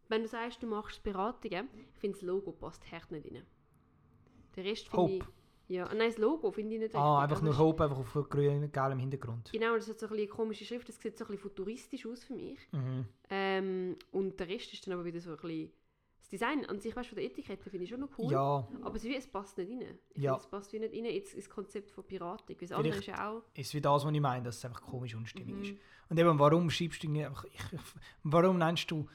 [0.08, 3.46] wenn du sagst, du machst Piratungen, ich finde das Logo passt hart nicht rein.
[4.56, 5.22] Der Rest finde ich...
[5.68, 8.72] Ja, nein, das Logo finde ich nicht Ah, einfach nur es- Hope, einfach auf grün
[8.72, 9.50] gelbem Hintergrund.
[9.52, 12.06] Genau, das hat so ein bisschen eine komische Schrift, das sieht so ein bisschen futuristisch
[12.06, 12.58] aus für mich.
[12.72, 13.04] Mhm.
[13.28, 15.70] Ähm, und der Rest ist dann aber wieder so ein bisschen...
[16.30, 18.30] Design an sich, weißt du, von der Etikette finde ich schon noch cool.
[18.32, 19.98] Ja, Aber es, wie, es passt nicht rein.
[20.14, 20.32] Ich Ja.
[20.34, 22.58] finde, es passt wie nicht rein ins, ins Konzept von Piratik.
[22.60, 23.42] Das andere ist ja auch...
[23.54, 25.62] ist wie das, was ich meine, dass es einfach komisch unstimmig Mhm.
[25.62, 25.74] ist.
[26.08, 27.80] Und eben, warum schreibst du nicht einfach, ich, ich,
[28.22, 29.08] warum nennst du,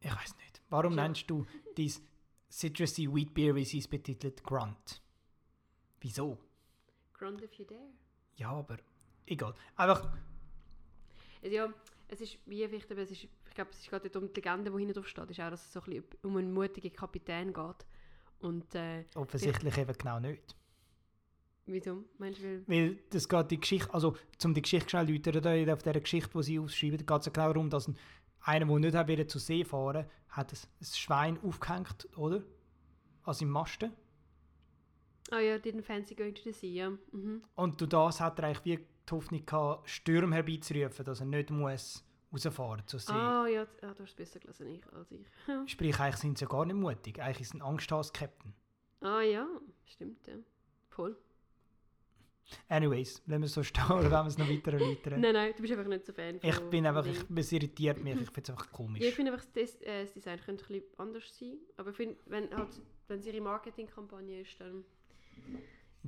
[0.00, 1.02] ich weiß nicht, warum Ja.
[1.02, 1.46] nennst du
[1.76, 2.02] dieses
[2.50, 5.02] Citrusy Wheat Beer, wie sie es betitelt, Grunt?
[6.00, 6.38] Wieso?
[7.12, 7.90] Grand if you dare.
[8.36, 8.78] Ja, aber
[9.26, 9.54] egal.
[9.76, 10.12] Einfach,
[11.42, 11.72] Also ja,
[12.08, 14.70] es ist wie vielleicht, aber es ist, ich glaube, es ist gerade um die Legende,
[14.70, 17.52] die hinten drauf steht, ist auch, dass es so ein bisschen um einen mutigen Kapitän
[17.52, 17.86] geht.
[18.40, 20.56] Und äh, offensichtlich eben genau nicht.
[21.66, 22.02] wieso?
[22.16, 22.64] Meinst du, weil...
[22.66, 26.30] Weil das geht die Geschichte, also zum die Geschichte schnell erläutern, da auf dieser Geschichte,
[26.34, 27.98] die sie aufschreiben, geht es ja genau darum, dass ein,
[28.40, 32.42] einer, der nicht wollte zur See fahren hat ein, ein Schwein aufgehängt, oder?
[33.24, 33.92] Also im Masten.
[35.30, 36.90] Ah ja, didn't fancy going to the sea, ja.
[37.12, 37.42] Mhm.
[37.54, 41.50] Und durch das hat er eigentlich wie die Hoffnung gehabt, Stürme herbeizurufen, dass er nicht
[41.50, 43.12] muss rausfahren zur See.
[43.12, 45.26] Ah ja, du hast es besser gelesen ich, als ich.
[45.70, 47.20] Sprich, eigentlich sind sie ja gar nicht mutig.
[47.20, 48.52] Eigentlich sind sie Angst als Captain.
[49.00, 49.46] ah ja,
[49.86, 50.34] stimmt, ja.
[50.88, 51.16] Voll.
[52.68, 55.20] Anyways, lassen wir es so stehen oder wollen wir es noch weiter erläutern?
[55.20, 58.02] Nein, nein, du bist einfach nicht so Fan von ich bin einfach, ich, es irritiert
[58.02, 59.00] mich, ich finde es einfach komisch.
[59.00, 61.58] Ja, ich finde einfach, das, äh, das Design könnte ein bisschen anders sein.
[61.76, 62.68] Aber ich finde, wenn, halt,
[63.08, 64.84] wenn es ihre Marketingkampagne ist, dann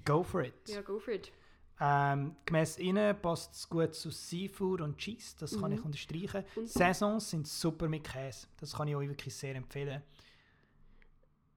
[0.05, 0.55] Go for it.
[0.67, 1.33] ja, go for it.
[1.81, 5.79] Ähm, gemäss ihnen passt es gut zu Seafood und Cheese, das kann Mhm.
[5.79, 6.45] ich unterstreichen.
[6.55, 10.03] Und, Saisons sind super mit Käse, das kann ich euch wirklich sehr empfehlen.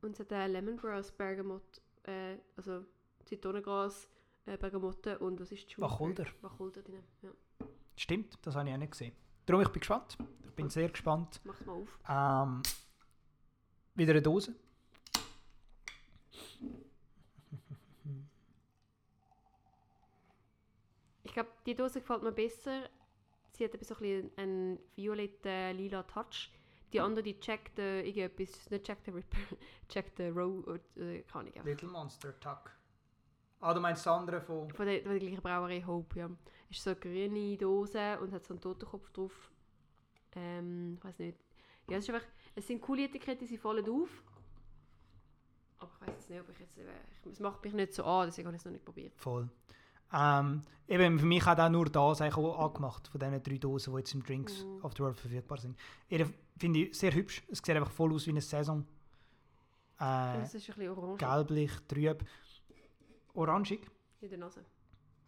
[0.01, 2.85] und es hat äh, Lemongrass, Bergamot, äh, also
[3.25, 4.07] Zitronengras,
[4.45, 5.79] äh, Bergamotte und was ist?
[5.79, 6.25] Wacholder.
[6.41, 7.29] Wacholder drin, ja.
[7.95, 9.13] Stimmt, das habe ich auch nicht gesehen.
[9.45, 10.17] Darum, ich bin gespannt.
[10.45, 11.41] Ich bin sehr gespannt.
[11.43, 11.99] Mach's mal auf.
[12.07, 12.61] Ähm,
[13.95, 14.55] wieder eine Dose.
[21.37, 22.89] Glaube, die Dose gefällt mir besser.
[23.51, 26.51] Sie hat ein bisschen einen violetten, lila Touch.
[26.93, 29.37] Die andere, die checkt äh, irgendetwas, nicht Jack the Ripper,
[29.89, 31.53] Jack the Row, oder, äh, keine Ahnung.
[31.53, 31.65] einfach.
[31.65, 32.71] Little Monster Tuck.
[33.59, 34.71] Ah, du meinst das andere von...
[34.71, 36.29] Von der, von der gleichen Brauerei Hope, ja.
[36.69, 39.51] Ist so eine grüne Dose und hat so einen Totenkopf drauf.
[40.35, 41.37] Ähm, ich weiß nicht.
[41.89, 44.23] Ja, es ist einfach, es sind coole Etiketten, sie fallen auf.
[45.79, 48.03] Aber ich weiß jetzt nicht, ob ich jetzt, äh, ich, es macht mich nicht so
[48.05, 49.13] an, deswegen habe ich es noch nicht probiert.
[49.17, 49.49] Voll.
[50.13, 53.99] Ähm, eben, für mich hat auch nur das eigentlich angemacht, von diesen drei Dosen, die
[53.99, 54.83] jetzt im Drinks Mhm.
[54.85, 55.77] of the World verfügbar sind.
[56.09, 56.27] Jeder
[56.57, 57.43] finde ich sehr hübsch.
[57.49, 58.85] Es sieht einfach voll aus wie eine Saison.
[59.99, 62.23] Äh, es ist ein bisschen orange gelblich, trüb.
[63.33, 63.87] Orangig.
[64.21, 64.63] in der Nase.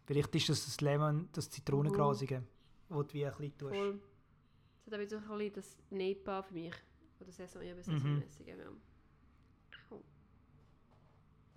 [0.06, 2.44] Vielleicht ist das das Lemon, das Zitronengrasige,
[2.90, 3.76] wo du wie ein bisschen tust.
[3.76, 4.00] Voll.
[4.86, 6.74] Es hat aber auch ein bisschen das Nepa für mich.
[7.20, 7.82] Oder Saison, ja, Mhm.
[7.84, 8.48] saisonmäßig.
[8.48, 8.56] Ja.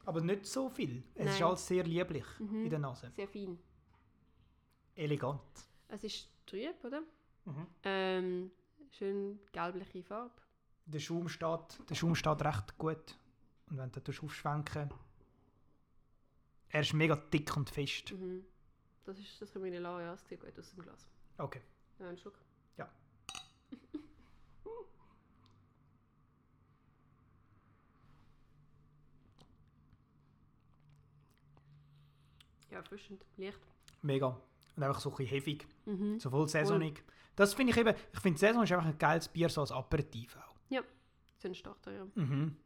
[0.05, 1.03] Aber nicht so viel.
[1.15, 1.43] Es ist Nein.
[1.45, 2.65] alles sehr lieblich Mhm.
[2.65, 3.11] in der Nase.
[3.15, 3.59] sehr fein.
[4.95, 5.41] Elegant.
[5.89, 7.03] Es ist trüb, oder?
[7.45, 7.67] Mhm.
[7.85, 8.51] Ähm,
[8.91, 10.33] schön gelbliche Farbe.
[10.87, 13.17] Der Schaum steht, der Schaum steht recht gut.
[13.71, 14.91] Und wenn du das aufschwenken
[16.75, 18.13] er ist mega dick und fest.
[18.13, 18.45] Mhm.
[19.05, 20.15] Das, ist, das nicht lassen, ja.
[20.15, 21.07] Es sieht gut aus dem Glas.
[21.37, 21.61] Okay.
[21.99, 22.39] Ja, einen Schluck.
[32.73, 32.79] Ja.
[32.79, 33.25] Ja, erfrischend.
[33.37, 33.61] Leicht.
[34.03, 34.41] Mega.
[34.77, 35.67] Und einfach so ein bisschen heftig.
[35.85, 36.19] Mhm.
[36.19, 37.05] So voll saisonig.
[37.37, 40.37] Das finde ich eben, ich finde Saison ist einfach ein geiles Bier so als Aperitif
[40.37, 40.53] auch.
[41.45, 42.07] Ein Starter, ja.
[42.15, 42.57] Mhm.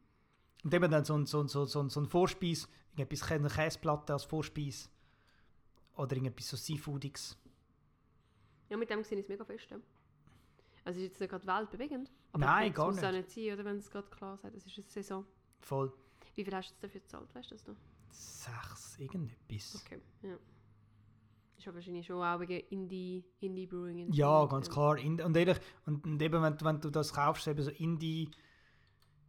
[0.64, 3.30] Und eben dann so ein, so ein, so ein, so ein, so ein Vorspeis, irgendetwas,
[3.30, 4.90] eine Käseplatte als Vorspeis.
[5.96, 7.38] Oder irgendetwas so Seafoodiges.
[8.68, 9.70] Ja, mit dem gesehen ist es mega fest.
[9.70, 9.78] Ja.
[10.84, 12.12] Also ist jetzt nicht gerade weltbewegend.
[12.32, 13.30] Aber Nein, ich gar muss auch nicht.
[13.30, 15.26] sein, oder wenn es gerade klar sagt, es ist eine Saison.
[15.60, 15.92] Voll.
[16.34, 17.76] Wie viel hast du dafür gezahlt, weißt du das noch?
[18.18, 19.82] Sechs, irgendetwas.
[19.84, 20.36] Okay, ja.
[21.58, 24.12] Ist aber wahrscheinlich schon auch wegen Indie, Indie Brewing.
[24.12, 24.98] Ja, ganz klar.
[24.98, 28.30] Und, ehrlich, und, und eben, wenn, du- wenn du das kaufst, eben so Indie,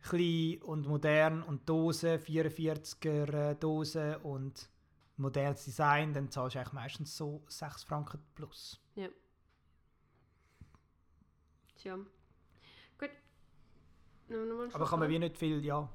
[0.01, 4.69] klein und modern und Dosen, 44er äh, Dosen und
[5.17, 8.79] modernes Design, dann zahlst du eigentlich meistens so 6 Franken plus.
[11.75, 11.97] Tja.
[12.97, 13.09] Gut.
[14.73, 15.89] Aber kann man wie nicht viel, ja.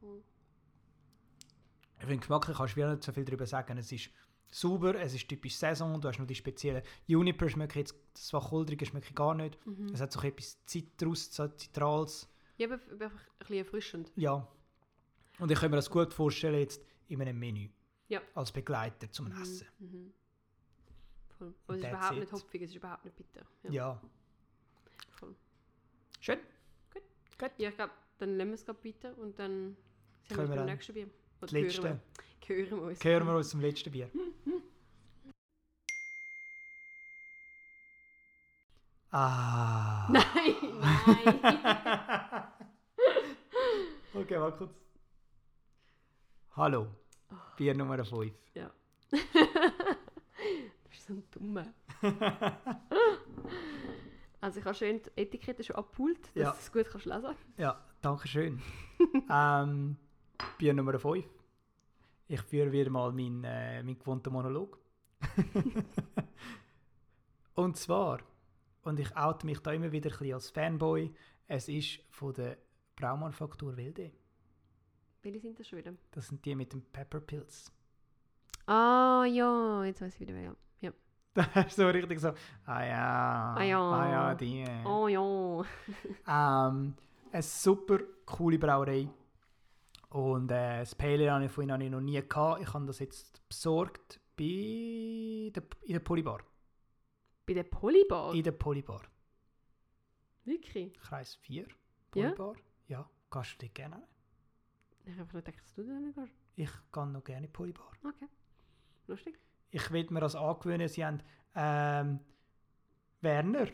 [0.00, 0.22] Mhm.
[1.98, 3.78] Ich finde, geschmacklich kannst du wie nicht so viel darüber sagen.
[3.78, 4.10] Es ist
[4.48, 8.86] sauber, es ist typisch Saison, du hast noch die speziellen Juniper, schmecke jetzt, das Wacholderige
[8.86, 9.64] schmecke ich gar nicht.
[9.66, 9.88] Mhm.
[9.92, 12.28] Es hat so etwas Zitrus, so Zitrals.
[12.58, 14.12] Ja, aber einfach ein bisschen erfrischend.
[14.16, 14.46] Ja.
[15.38, 17.68] Und ich kann mir das gut vorstellen jetzt in einem Menü.
[18.08, 18.20] Ja.
[18.34, 19.66] Als Begleiter zum Mhm, Essen.
[19.78, 20.12] Mhm.
[21.38, 21.54] Voll.
[21.66, 22.20] Und es ist überhaupt it.
[22.20, 23.46] nicht hopfig, es ist überhaupt nicht bitter.
[23.64, 23.70] Ja.
[23.70, 24.02] Ja.
[25.10, 25.34] Voll.
[26.20, 26.38] Schön.
[27.58, 29.76] Ja, ich glaube, dann nehmen wir es gerade weiter und dann
[30.26, 31.10] sehen Können wir uns beim nächsten Bier.
[31.40, 32.00] Das letzte.
[32.46, 33.04] Hören wir, uns.
[33.04, 34.10] Hören wir uns zum letzten Bier.
[39.10, 40.08] Ah.
[40.10, 40.24] Nein,
[40.80, 41.40] nein.
[44.14, 44.72] Okay, warte kurz.
[46.56, 46.86] Hallo.
[47.56, 48.32] Bier Nummer 5.
[49.10, 49.18] du
[50.88, 51.66] bist so ein Dummer.
[54.40, 56.50] Also ich habe schön die Etikette schon abgepult, dass Ja.
[56.52, 58.62] du es gut kannst lesen Ja, danke schön.
[59.30, 59.98] ähm,
[60.58, 61.24] Bier Nummer 5.
[62.28, 64.78] Ich führe wieder mal meinen äh, mein gewohnten Monolog.
[67.54, 68.20] und zwar,
[68.82, 71.12] und ich oute mich da immer wieder ein bisschen als Fanboy,
[71.46, 72.56] es ist von der
[72.96, 74.10] Braumanufaktur Wilde.
[75.22, 75.92] Welche sind das schon wieder?
[76.10, 77.72] Das sind die mit dem Pepperpilz.
[78.66, 80.56] Ah ja, jetzt weiß ich wieder wer.
[80.80, 80.92] Ja.
[81.54, 82.32] Das ist so richtig so,
[82.64, 83.80] ah ja, Ah ja.
[83.80, 84.64] ah ja die.
[84.84, 85.64] Oh ja.
[86.26, 86.94] Ähm,
[87.30, 89.08] eine super coole Brauerei.
[90.16, 92.62] Und äh, das Pale Ale habe ich habe ich noch nie gehabt.
[92.62, 96.38] Ich habe das jetzt besorgt bei der, in der Polybar.
[97.44, 98.34] Bei der Polybar?
[98.34, 99.02] In der Polybar.
[100.46, 100.98] Wirklich?
[101.00, 101.64] Kreis 4.
[101.64, 101.68] Ja?
[102.10, 102.54] Polybar.
[102.88, 103.10] Ja.
[103.28, 104.08] Kannst du dich gerne nehmen?
[105.04, 106.32] Ich habe einfach nicht gedacht, dass du da nicht gehst.
[106.56, 107.92] Ich gehe noch gerne in die Polybar.
[108.02, 108.28] Okay.
[109.08, 109.38] Lustig.
[109.70, 110.88] Ich will mir das angewöhnen.
[110.88, 111.22] Sie haben
[111.54, 112.20] ähm,
[113.20, 113.68] Werner,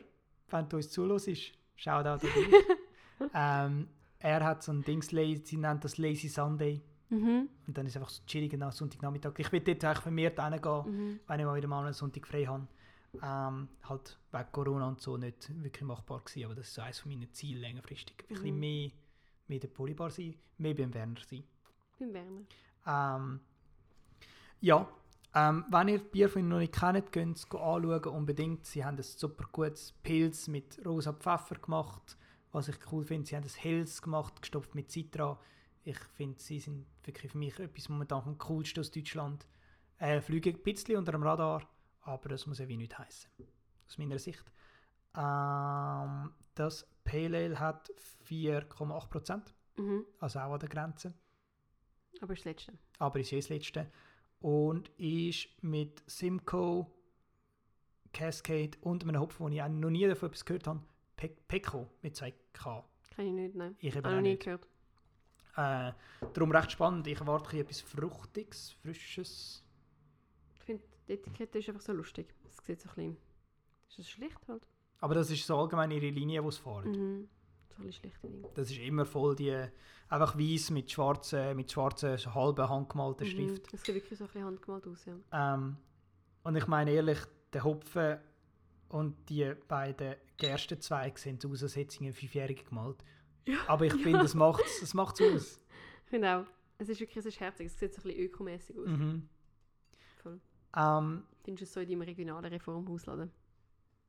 [0.48, 1.30] wenn du uns zuhörst,
[1.76, 2.34] schau da dich.
[3.32, 3.88] ähm,
[4.22, 6.80] er hat so ein Dings, sie nennt das Lazy Sunday.
[7.10, 7.48] Mhm.
[7.66, 9.32] Und dann ist es einfach so chillig nach Sonntagnachmittag.
[9.38, 11.20] Ich will dort eigentlich vermehrt hingehen, Mhm.
[11.26, 12.66] wenn ich mal wieder mal einen Sonntag frei habe.
[13.22, 16.98] Ähm, halt wegen Corona und so nicht wirklich machbar gewesen, aber das ist so eines
[17.00, 18.16] von meinen Zielen längerfristig.
[18.22, 18.60] Ein bisschen Mhm.
[18.60, 18.90] mehr,
[19.48, 21.44] mehr der Polybar sein, mehr beim Werner sein.
[21.98, 22.40] Beim Werner.
[22.86, 23.40] Ähm,
[24.60, 24.88] ja,
[25.34, 28.64] ähm, wenn ihr die Bier von ihnen noch nicht kennt, könnt ihr es anschauen, unbedingt.
[28.64, 32.16] Sie haben ein super gutes Pilz mit rosa Pfeffer gemacht,
[32.52, 33.26] was ich cool finde.
[33.26, 35.40] Sie haben ein Helles gemacht, gestopft mit Citra.
[35.84, 39.46] Ich finde, sie sind wirklich für mich etwas momentan vom coolsten aus Deutschland.
[39.98, 41.68] Äh, fliegen ein bisschen unter dem Radar,
[42.02, 43.30] aber das muss ja wie nicht heißen
[43.86, 44.44] aus meiner Sicht.
[45.16, 47.90] Ähm, das Pale Ale hat
[48.28, 50.04] 4,8%, Mhm.
[50.18, 51.14] also auch an der Grenze.
[52.20, 52.72] Aber das letzte.
[52.98, 53.90] aber ist das letzte.
[54.40, 56.86] Und ist mit Simcoe,
[58.12, 60.80] Cascade und einem Hopfen, den ich auch noch nie davon etwas gehört habe,
[61.22, 62.82] Pe Pecco mit 2K.
[63.14, 63.76] Kann ich nicht, nein.
[63.78, 64.42] Ich Habe auch noch nie nicht.
[64.42, 64.66] gehört.
[65.56, 65.92] Äh,
[66.32, 67.06] darum recht spannend.
[67.06, 69.62] Ich erwarte etwas Fruchtiges, Frisches.
[70.56, 72.34] Ich finde, die Etikette ist einfach so lustig.
[72.48, 73.16] Es sieht so klein.
[73.88, 74.66] Ist das schlicht halt?
[75.00, 76.90] Aber das ist so allgemein ihre Linie, die sie fahren.
[76.90, 77.28] Mhm.
[77.68, 78.44] So ein bisschen schlichte Ding.
[78.54, 79.64] Das ist immer voll die,
[80.08, 83.30] einfach weiß mit schwarzen, mit schwarzen, so halben handgemalten Mhm.
[83.30, 83.72] Schrift.
[83.74, 85.14] Es sieht wirklich so ein bisschen handgemalt aus, ja.
[85.54, 85.76] Ähm,
[86.42, 87.18] und ich meine ehrlich,
[87.52, 88.18] der Hopfen
[88.92, 93.04] und die beiden Gerstenzweige sehen aus, als hätte sie einen Fünfjährigen gemalt.
[93.66, 95.60] Aber ich finde, das macht es macht's aus.
[96.12, 96.44] Auch,
[96.78, 97.66] es ist wirklich es ist herzig.
[97.66, 98.86] Es sieht so ein bisschen ökomäßig aus.
[98.86, 99.28] Mhm.
[100.22, 100.40] Voll.
[100.76, 103.30] Ähm, Findest du es so in deinem regionalen Reformhausladen?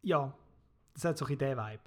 [0.04, 0.34] ja,
[0.94, 1.84] das hat so ein bisschen den Vibe.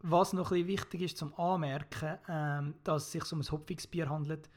[0.00, 4.08] Was noch ein bisschen wichtig ist zum Anmerken, ähm, dass es sich um ein Hopfungsbier
[4.08, 4.48] handelt.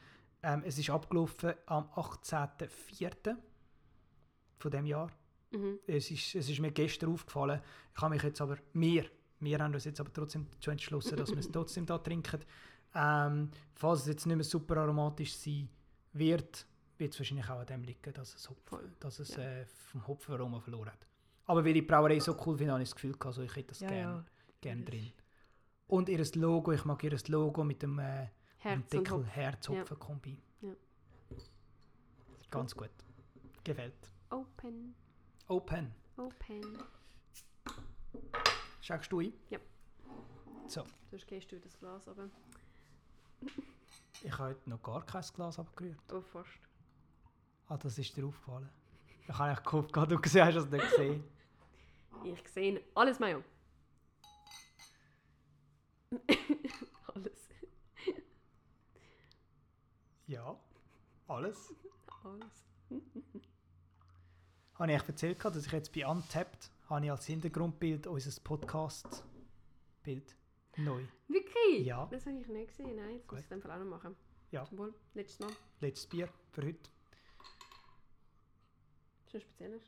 [0.44, 3.36] Ähm, es ist abgelaufen am 18.04.
[4.58, 5.10] von dem Jahr.
[5.52, 5.78] Mhm.
[5.86, 7.60] Es ist, es ist mir gestern aufgefallen.
[7.94, 9.04] Ich habe mich jetzt aber, wir,
[9.40, 12.40] wir haben uns jetzt aber trotzdem dazu entschlossen, dass wir es trotzdem da trinken.
[12.94, 15.68] Ähm, falls es jetzt nicht mehr super aromatisch sein
[16.12, 16.66] wird,
[16.98, 19.42] wird es wahrscheinlich auch an dem liegen, dass es, Voll, dass es ja.
[19.42, 21.06] äh, vom Hopfenaroma verloren hat.
[21.46, 23.54] Aber weil ich die Brauerei so cool finde, habe ich das Gefühl gehabt, also ich
[23.56, 24.24] hätte das Ja, gerne ja.
[24.60, 25.12] gern drin.
[25.88, 28.28] Und ihr Logo, ich mag ihr Logo mit dem äh,
[28.58, 29.26] Herz Deckel Hopf.
[29.26, 30.38] Herz-Hopfen-Kombi.
[30.60, 30.74] Ja.
[32.50, 32.90] Ganz gut.
[33.64, 34.10] Gefällt.
[34.30, 34.94] Open,
[35.48, 35.92] Open.
[36.16, 36.78] open.
[38.80, 39.32] Schaust du ein?
[39.50, 39.58] Ja.
[40.66, 42.30] So, Sonst gehst du das Glas aber.
[44.22, 45.98] ich habe heute noch gar kein Glas abgerührt.
[46.12, 46.48] Oh, fast.
[47.68, 48.68] Ah, das ist dir aufgefallen.
[49.22, 51.24] Ich habe eigentlich gehofft, du gesehen hast es nicht gesehen.
[52.24, 53.42] Ich sehe alles Mayo.
[57.14, 57.48] alles.
[60.26, 60.56] Ja,
[61.28, 61.74] alles.
[62.24, 62.64] Alles.
[64.82, 68.40] Habe ich euch erzählt, gehabt, dass ich jetzt bei Untapped habe ich als Hintergrundbild unser
[68.42, 70.34] Podcast-Bild
[70.76, 71.04] neu.
[71.28, 71.86] Wirklich?
[71.86, 72.08] Ja.
[72.10, 72.96] Das habe ich nicht gesehen.
[72.96, 73.38] Nein, das muss Gut.
[73.38, 74.16] ich in dem Fall auch noch machen.
[74.50, 74.64] Ja.
[74.64, 74.94] Zum Wohl.
[75.14, 75.50] Letztes Mal.
[75.80, 76.90] Letztes Bier für heute.
[79.30, 79.80] Schon speziell.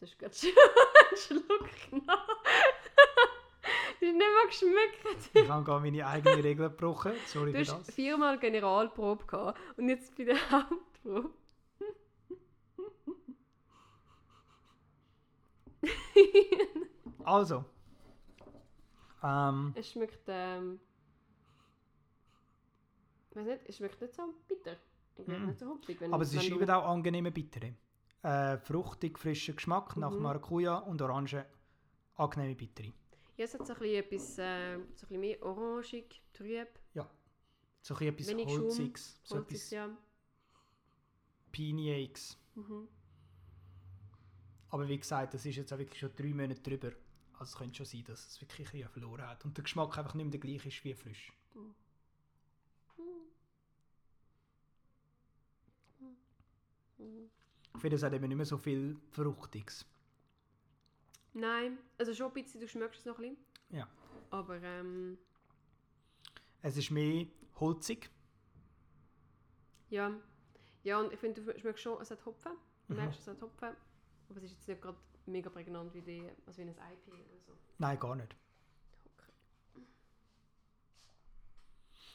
[0.00, 2.26] Das ist gerade schon ein Schluck nach.
[3.62, 5.30] Das ist nicht mal geschmeckt.
[5.32, 7.12] Ich habe gar meine eigene Regel gebrochen.
[7.26, 7.94] Sorry Du für hast das.
[7.94, 11.30] viermal Generalprobe gehabt und jetzt bei der Hauptprobe.
[17.24, 17.64] Also.
[19.22, 20.78] Ähm, Es schmeckt, ähm.
[23.30, 24.76] Ich weiß nicht, es schmeckt nicht so bitter.
[25.26, 25.46] Mhm.
[25.46, 26.00] nicht so hopfig.
[26.02, 27.74] Aber es ist eben auch angenehme Bittere.
[28.22, 30.22] Äh, fruchtig, frischer Geschmack nach Mhm.
[30.22, 31.44] Maracuja und Orange.
[32.14, 32.92] Angenehme Bittere.
[33.36, 36.68] Ja, es hat so ein bisschen etwas, äh, so ein bisschen mehr orangig, trüb,
[37.82, 39.20] So ein bisschen etwas Wenig Holziges.
[39.24, 39.96] So holzig, etwas ja.
[41.52, 42.38] Piniex.
[42.54, 42.88] Mhm.
[44.76, 46.92] Aber wie gesagt, das ist jetzt auch wirklich schon drei Monate drüber.
[47.38, 49.42] Also es könnte schon sein, dass es wirklich ein verloren hat.
[49.46, 51.32] Und der Geschmack einfach nicht mehr der gleiche ist wie frisch.
[51.54, 51.74] Mhm.
[57.74, 59.86] Ich finde, es hat eben nicht mehr so viel Fruchtiges.
[61.32, 63.46] Nein, also schon ein bisschen, du schmeckst es noch ein bisschen.
[63.70, 63.88] Ja.
[64.30, 65.16] Aber, ähm,
[66.60, 67.26] Es ist mehr
[67.60, 68.10] holzig.
[69.88, 70.12] ja.
[70.84, 72.52] Ja, und ich finde, du schmeckst schon, es hat Hopfen.
[72.88, 73.00] Du Mhm.
[73.00, 73.74] merkst, es hat Hopfen.
[74.28, 77.40] Aber es ist jetzt nicht gerade mega prägnant wie, die, also wie ein IP oder
[77.46, 77.52] so.
[77.78, 78.34] Nein, gar nicht.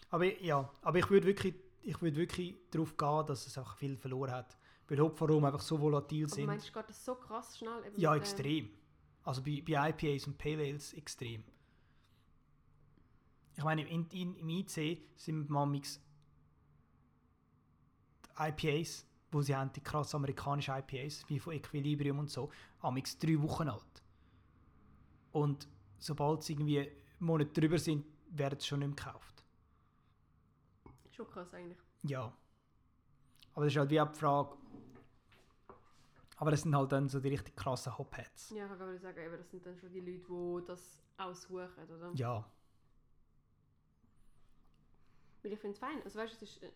[0.09, 3.95] Aber ja, aber ich würde wirklich, ich würde wirklich darauf gehen, dass es auch viel
[3.95, 4.57] verloren hat.
[4.87, 6.45] Weil Hopfenrum einfach so volatil Aber sind.
[6.47, 7.81] meinst du, geht das so krass schnell?
[7.95, 8.69] Ja, extrem.
[9.23, 11.43] Also bei, bei IPAs und Pale Ales extrem.
[13.55, 15.81] Ich meine, im, in, im IC sind manchmal
[18.57, 22.49] die IPAs, wo sie haben, die krass amerikanischen IPAs, wie von Equilibrium und so,
[22.81, 24.03] amix drei Wochen alt.
[25.31, 25.67] Und
[25.99, 29.45] sobald sie irgendwie Monate drüber sind, werden sie schon nicht mehr gekauft.
[31.11, 31.77] Schon krass eigentlich.
[32.03, 32.33] Ja,
[33.53, 34.57] Aber das ist halt wie auch die Frage.
[36.37, 38.49] Aber das sind halt dann so die richtig krassen Hopheads.
[38.49, 42.11] Ja, ich kann sagen, eben, das sind dann schon die Leute, die das aussuchen, oder?
[42.15, 42.43] Ja.
[45.43, 46.01] Weil ich finde es fein.
[46.03, 46.71] Also weißt du, es ist, äh,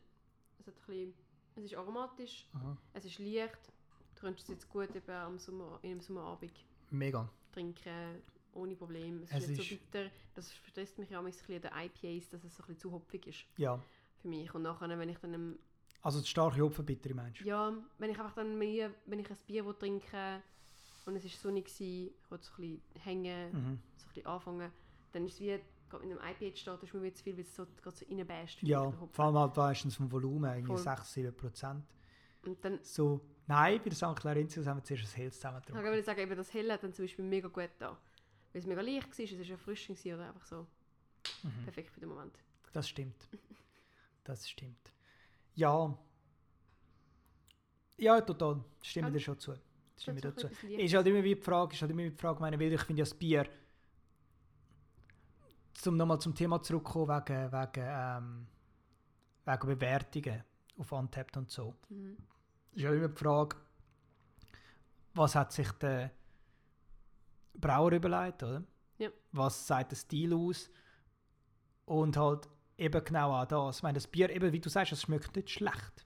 [0.59, 1.13] es, hat ein bisschen,
[1.55, 2.77] es ist aromatisch, Aha.
[2.93, 3.71] es ist leicht.
[4.15, 6.53] Du könntest es jetzt gut eben am Sommer, in einem Sommerabend
[6.89, 7.29] Mega.
[7.51, 8.21] trinken,
[8.53, 9.23] ohne Probleme.
[9.23, 10.11] Es, Es ist nicht so bitter.
[10.33, 13.27] Das stresst mich auch ein bisschen den IPAs, dass es so ein bisschen zu hopfig
[13.27, 13.81] ist Ja.
[14.21, 14.53] für mich.
[14.53, 15.59] Und nachher, wenn ich dann im
[16.01, 17.45] Also die starke Hopfenbittere meinst du?
[17.45, 20.41] Ja, wenn ich einfach dann mehr, wenn ich ein Bier will trinken
[21.05, 23.79] und es war sonnig, gewesen, ich wollte so ein bisschen hängen, Mhm.
[23.97, 24.71] so ein bisschen anfangen,
[25.11, 27.41] dann ist es wie, gerade mit einem IPA steht, ist mir wie zu viel, weil
[27.43, 28.59] es so, gerade so reinbäscht.
[28.59, 30.77] finde Ja, ich, vor allem halt meistens vom Volumen, irgendwie Voll.
[30.77, 31.85] 6, 7 Prozent.
[32.45, 34.15] Und dann, So, nein, bei der St.
[34.19, 35.87] Clarensis haben wir zuerst ein Helles zusammen ich getrunken.
[35.89, 37.97] würde sagen, eben das Helle hat dann zum Beispiel mega gut da.
[38.53, 40.67] Weil es mega leicht war, es war erfrischend oder einfach so
[41.43, 41.63] Mhm.
[41.63, 42.33] perfekt für den Moment.
[42.71, 43.27] Das stimmt.
[44.23, 44.91] Das stimmt.
[45.55, 45.97] Ja.
[47.97, 48.63] Ja, total.
[48.81, 49.13] Stimme Ja.
[49.13, 49.53] dir schon zu.
[49.97, 52.39] Stimme Das dir ist halt immer wie die Frage, ist halt immer wie die Frage,
[52.41, 53.47] meine, weil ich finde ja das Bier,
[55.85, 58.47] zum nochmal zum Thema zurückkommen, wegen, wegen, ähm,
[59.45, 60.43] wegen Bewertungen
[60.77, 61.75] auf Untapped und so.
[61.89, 62.17] Mhm.
[62.73, 63.55] ist ja immer die Frage,
[65.13, 66.11] was hat sich der
[67.53, 68.63] Brauer überlegt, oder?
[68.97, 69.09] Ja.
[69.31, 70.69] Was sagt der Stil aus?
[71.85, 73.77] Und halt eben genau auch das.
[73.77, 76.05] Ich meine, das Bier, eben wie du sagst, es schmeckt nicht schlecht.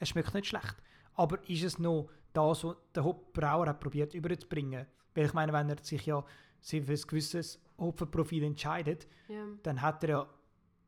[0.00, 0.76] Es schmeckt nicht schlecht.
[1.14, 4.86] Aber ist es noch das, was der Hop- Brauer hat probiert überzubringen?
[5.14, 6.24] Weil ich meine, wenn er sich ja
[6.60, 9.44] für ein gewisses Hopfenprofil entscheidet, Ja.
[9.62, 10.28] dann hat er ja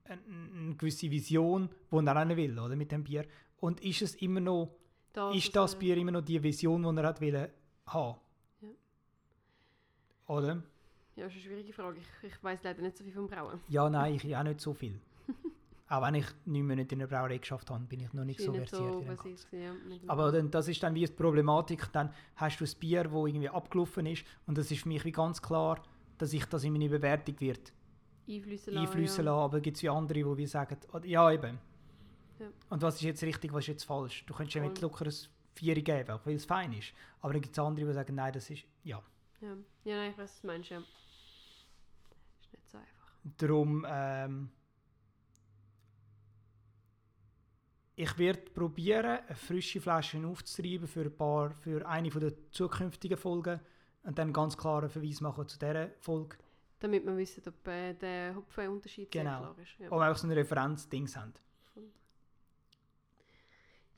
[0.05, 3.27] eine, gewisse Vision, die er auch will, oder, mit dem Bier.
[3.61, 4.75] Und ist es immer noch
[5.13, 7.49] Das, ist das er- Bier immer noch die Vision, die er hat wollen
[7.87, 8.19] haben?
[8.61, 8.69] Ja.
[10.27, 10.63] Oder?
[11.17, 11.99] Ja, das ist eine schwierige Frage.
[11.99, 13.61] Ich, ich weiß leider nicht so viel vom Brauen.
[13.69, 14.99] Ja, nein, ich auch nicht so viel.
[15.93, 18.47] auch wenn ich neun Monate in der Brauerei geschafft habe, bin ich noch nicht Ich
[18.47, 18.71] so versiert.
[18.81, 19.17] so in dem.
[19.17, 19.61] Ganzen.
[19.63, 19.73] Ja,
[20.07, 23.49] Aber dann, das ist dann wie die Problematik, dann hast du ein Bier, das irgendwie
[23.49, 25.83] abgelaufen ist und das ist für mich wie ganz klar,
[26.19, 27.73] dass ich das in meine Bewertung wird
[28.29, 29.25] einflüssen lassen.
[29.27, 29.33] ja.
[29.35, 31.59] aber gibt es wie andere, die wie sagen, oder- ja eben.
[32.39, 32.47] Ja.
[32.71, 34.25] Und was ist jetzt richtig, was ist jetzt falsch?
[34.27, 35.13] Du könntest ja mit locker ein
[35.55, 36.95] Vier geben, weil es fein ist.
[37.21, 39.03] Aber dann gibt es andere, die sagen, nein, das ist, ja.
[39.43, 39.49] Ja.
[39.85, 40.79] ja, nein, ich weiß, was du meinst, ja.
[40.79, 43.13] Ist nicht so einfach.
[43.37, 44.49] Darum, ähm,
[47.95, 53.61] ich werde probieren, eine frische Flasche aufzutreiben für, ein paar, für eine der zukünftigen Folgen
[54.05, 56.37] und dann ganz klar einen Verweis machen zu dieser Folge,
[56.81, 59.39] Damit wir wissen, ob äh, der Hopfenunterschied sehr Genau.
[59.41, 59.79] klar ist.
[59.79, 61.33] Ja, wo wir auch so ein Referenzdings haben.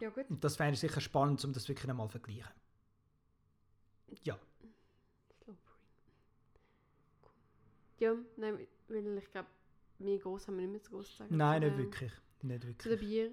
[0.00, 0.28] ja gut.
[0.28, 2.52] Und das fände ich sicher spannend, um das wirklich einmal zu vergleichen.
[4.24, 4.38] Ja.
[5.46, 5.56] Cool.
[7.98, 9.48] Ja, nein, weil ich glaube,
[9.98, 11.36] mehr groß haben wir nicht mehr zu groß zu sagen.
[11.36, 12.12] nein, zu nicht wirklich.
[12.42, 13.00] Nicht Zu den wirklich.
[13.00, 13.32] Bier.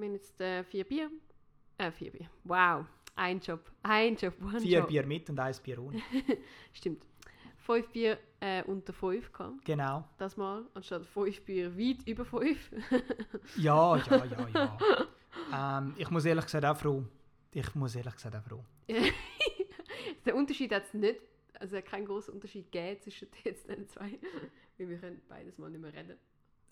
[0.00, 1.10] Wir haben jetzt äh, vier Bier.
[1.76, 2.26] Äh, vier Bier.
[2.44, 2.86] Wow.
[3.16, 3.70] Ein Job.
[3.82, 4.32] Ein Job.
[4.40, 4.88] One Vier Job.
[4.88, 6.00] Bier mit und eins Bier ohne.
[6.72, 7.04] Stimmt.
[7.58, 9.62] Fünf Bier äh, unter fünf gehabt.
[9.62, 10.08] Genau.
[10.16, 10.64] Das mal.
[10.72, 12.70] Anstatt fünf Bier weit über fünf.
[13.58, 14.48] Ja, ja, ja,
[15.52, 15.78] ja.
[15.78, 17.04] ähm, ich muss ehrlich gesagt auch froh.
[17.52, 18.64] Ich muss ehrlich gesagt auch froh.
[20.24, 21.20] Der Unterschied hat es nicht,
[21.58, 24.18] also keinen großen Unterschied gegeben zwischen jetzt den zwei,
[24.78, 26.16] weil wir können beides mal nicht mehr reden.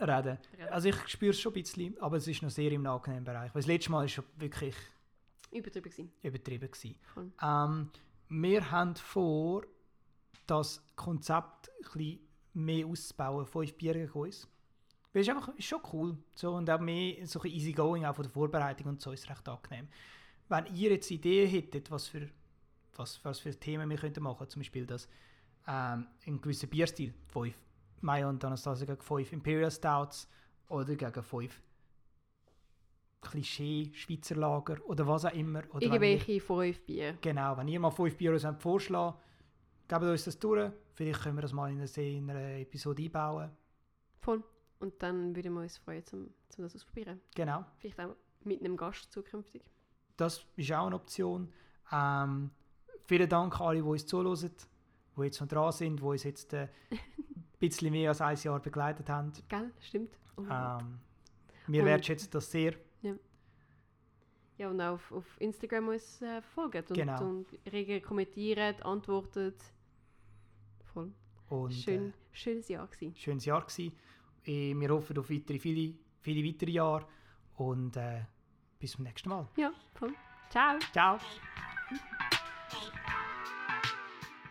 [0.01, 0.39] Reden.
[0.57, 0.69] reden.
[0.71, 3.55] Also ich spüre es schon ein bisschen, aber es ist noch sehr im angenehmen Bereich.
[3.55, 4.75] Weil das letzte Mal war schon wirklich
[5.51, 6.13] Übertrieben gewesen.
[6.23, 6.71] übertrieben.
[6.71, 6.95] Gewesen.
[7.15, 7.33] Voll.
[7.43, 7.91] Ähm,
[8.29, 9.65] wir haben vor,
[10.47, 12.19] das Konzept ein
[12.55, 13.47] mehr auszubauen.
[13.47, 14.49] Fünf Bier gegen uns.
[15.13, 16.19] Weil es ist einfach ist schon cool.
[16.35, 19.29] So, und auch mehr so ein bisschen easygoing, auch von der Vorbereitung und so ist
[19.29, 19.89] recht angenehm.
[20.49, 22.29] Wenn ihr jetzt Ideen hättet, was für,
[22.97, 25.09] was, was für Themen wir könnten machen, zum Beispiel das
[25.67, 27.55] ähm, einen gewissen Bierstil, fünf
[28.03, 30.29] Maya und Anastasia gegen fünf Imperial Stouts
[30.69, 31.63] oder gegen fünf
[33.21, 35.63] Klischee Schweizer Lager oder was auch immer.
[35.73, 37.19] Oder Irgendwelche fünf Bier.
[37.21, 39.17] Genau, wenn ihr mal 5 Bier uns vorschlagen
[39.89, 40.71] gebt uns das durch.
[40.95, 43.51] Vielleicht können wir das mal in einer, in einer Episode einbauen.
[44.21, 44.43] Voll.
[44.81, 47.21] Und dann würden wir uns freuen, zum, zum das ausprobieren.
[47.35, 49.63] Genau, Vielleicht auch mit einem Gast zukünftig.
[50.17, 51.53] das ist auch eine Option.
[51.91, 52.51] Ähm,
[53.05, 54.39] vielen Dank an alle, die uns zuhören,
[55.17, 56.69] die jetzt noch dran sind, die uns jetzt äh,
[57.59, 59.33] bisschen mehr als ein Jahr begleitet haben.
[59.49, 59.73] Gell?
[59.81, 60.17] Stimmt.
[60.37, 60.43] Oh.
[60.43, 60.99] Ähm,
[61.67, 62.75] wir Und- wertschätzen das sehr.
[64.57, 67.25] Ja, und auch auf, auf Instagram uns äh, folgt und, Genau.
[67.25, 69.63] und rege kommentiert, antwortet.
[70.93, 71.13] Voll.
[71.49, 73.15] Und, Schön, Äh, schönes Jahr gewesen.
[73.15, 73.93] schönes Jahr gewesen.
[74.45, 77.07] Äh, Wir hoffen auf weitere, viele, viele weitere Jahre.
[77.55, 78.23] Und äh,
[78.81, 79.47] bis zum nächsten Mal.
[79.57, 80.13] Ja, voll.
[80.51, 80.77] Ciao.
[80.93, 81.19] Ciao!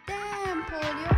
[0.08, 1.17] Damn, Polio.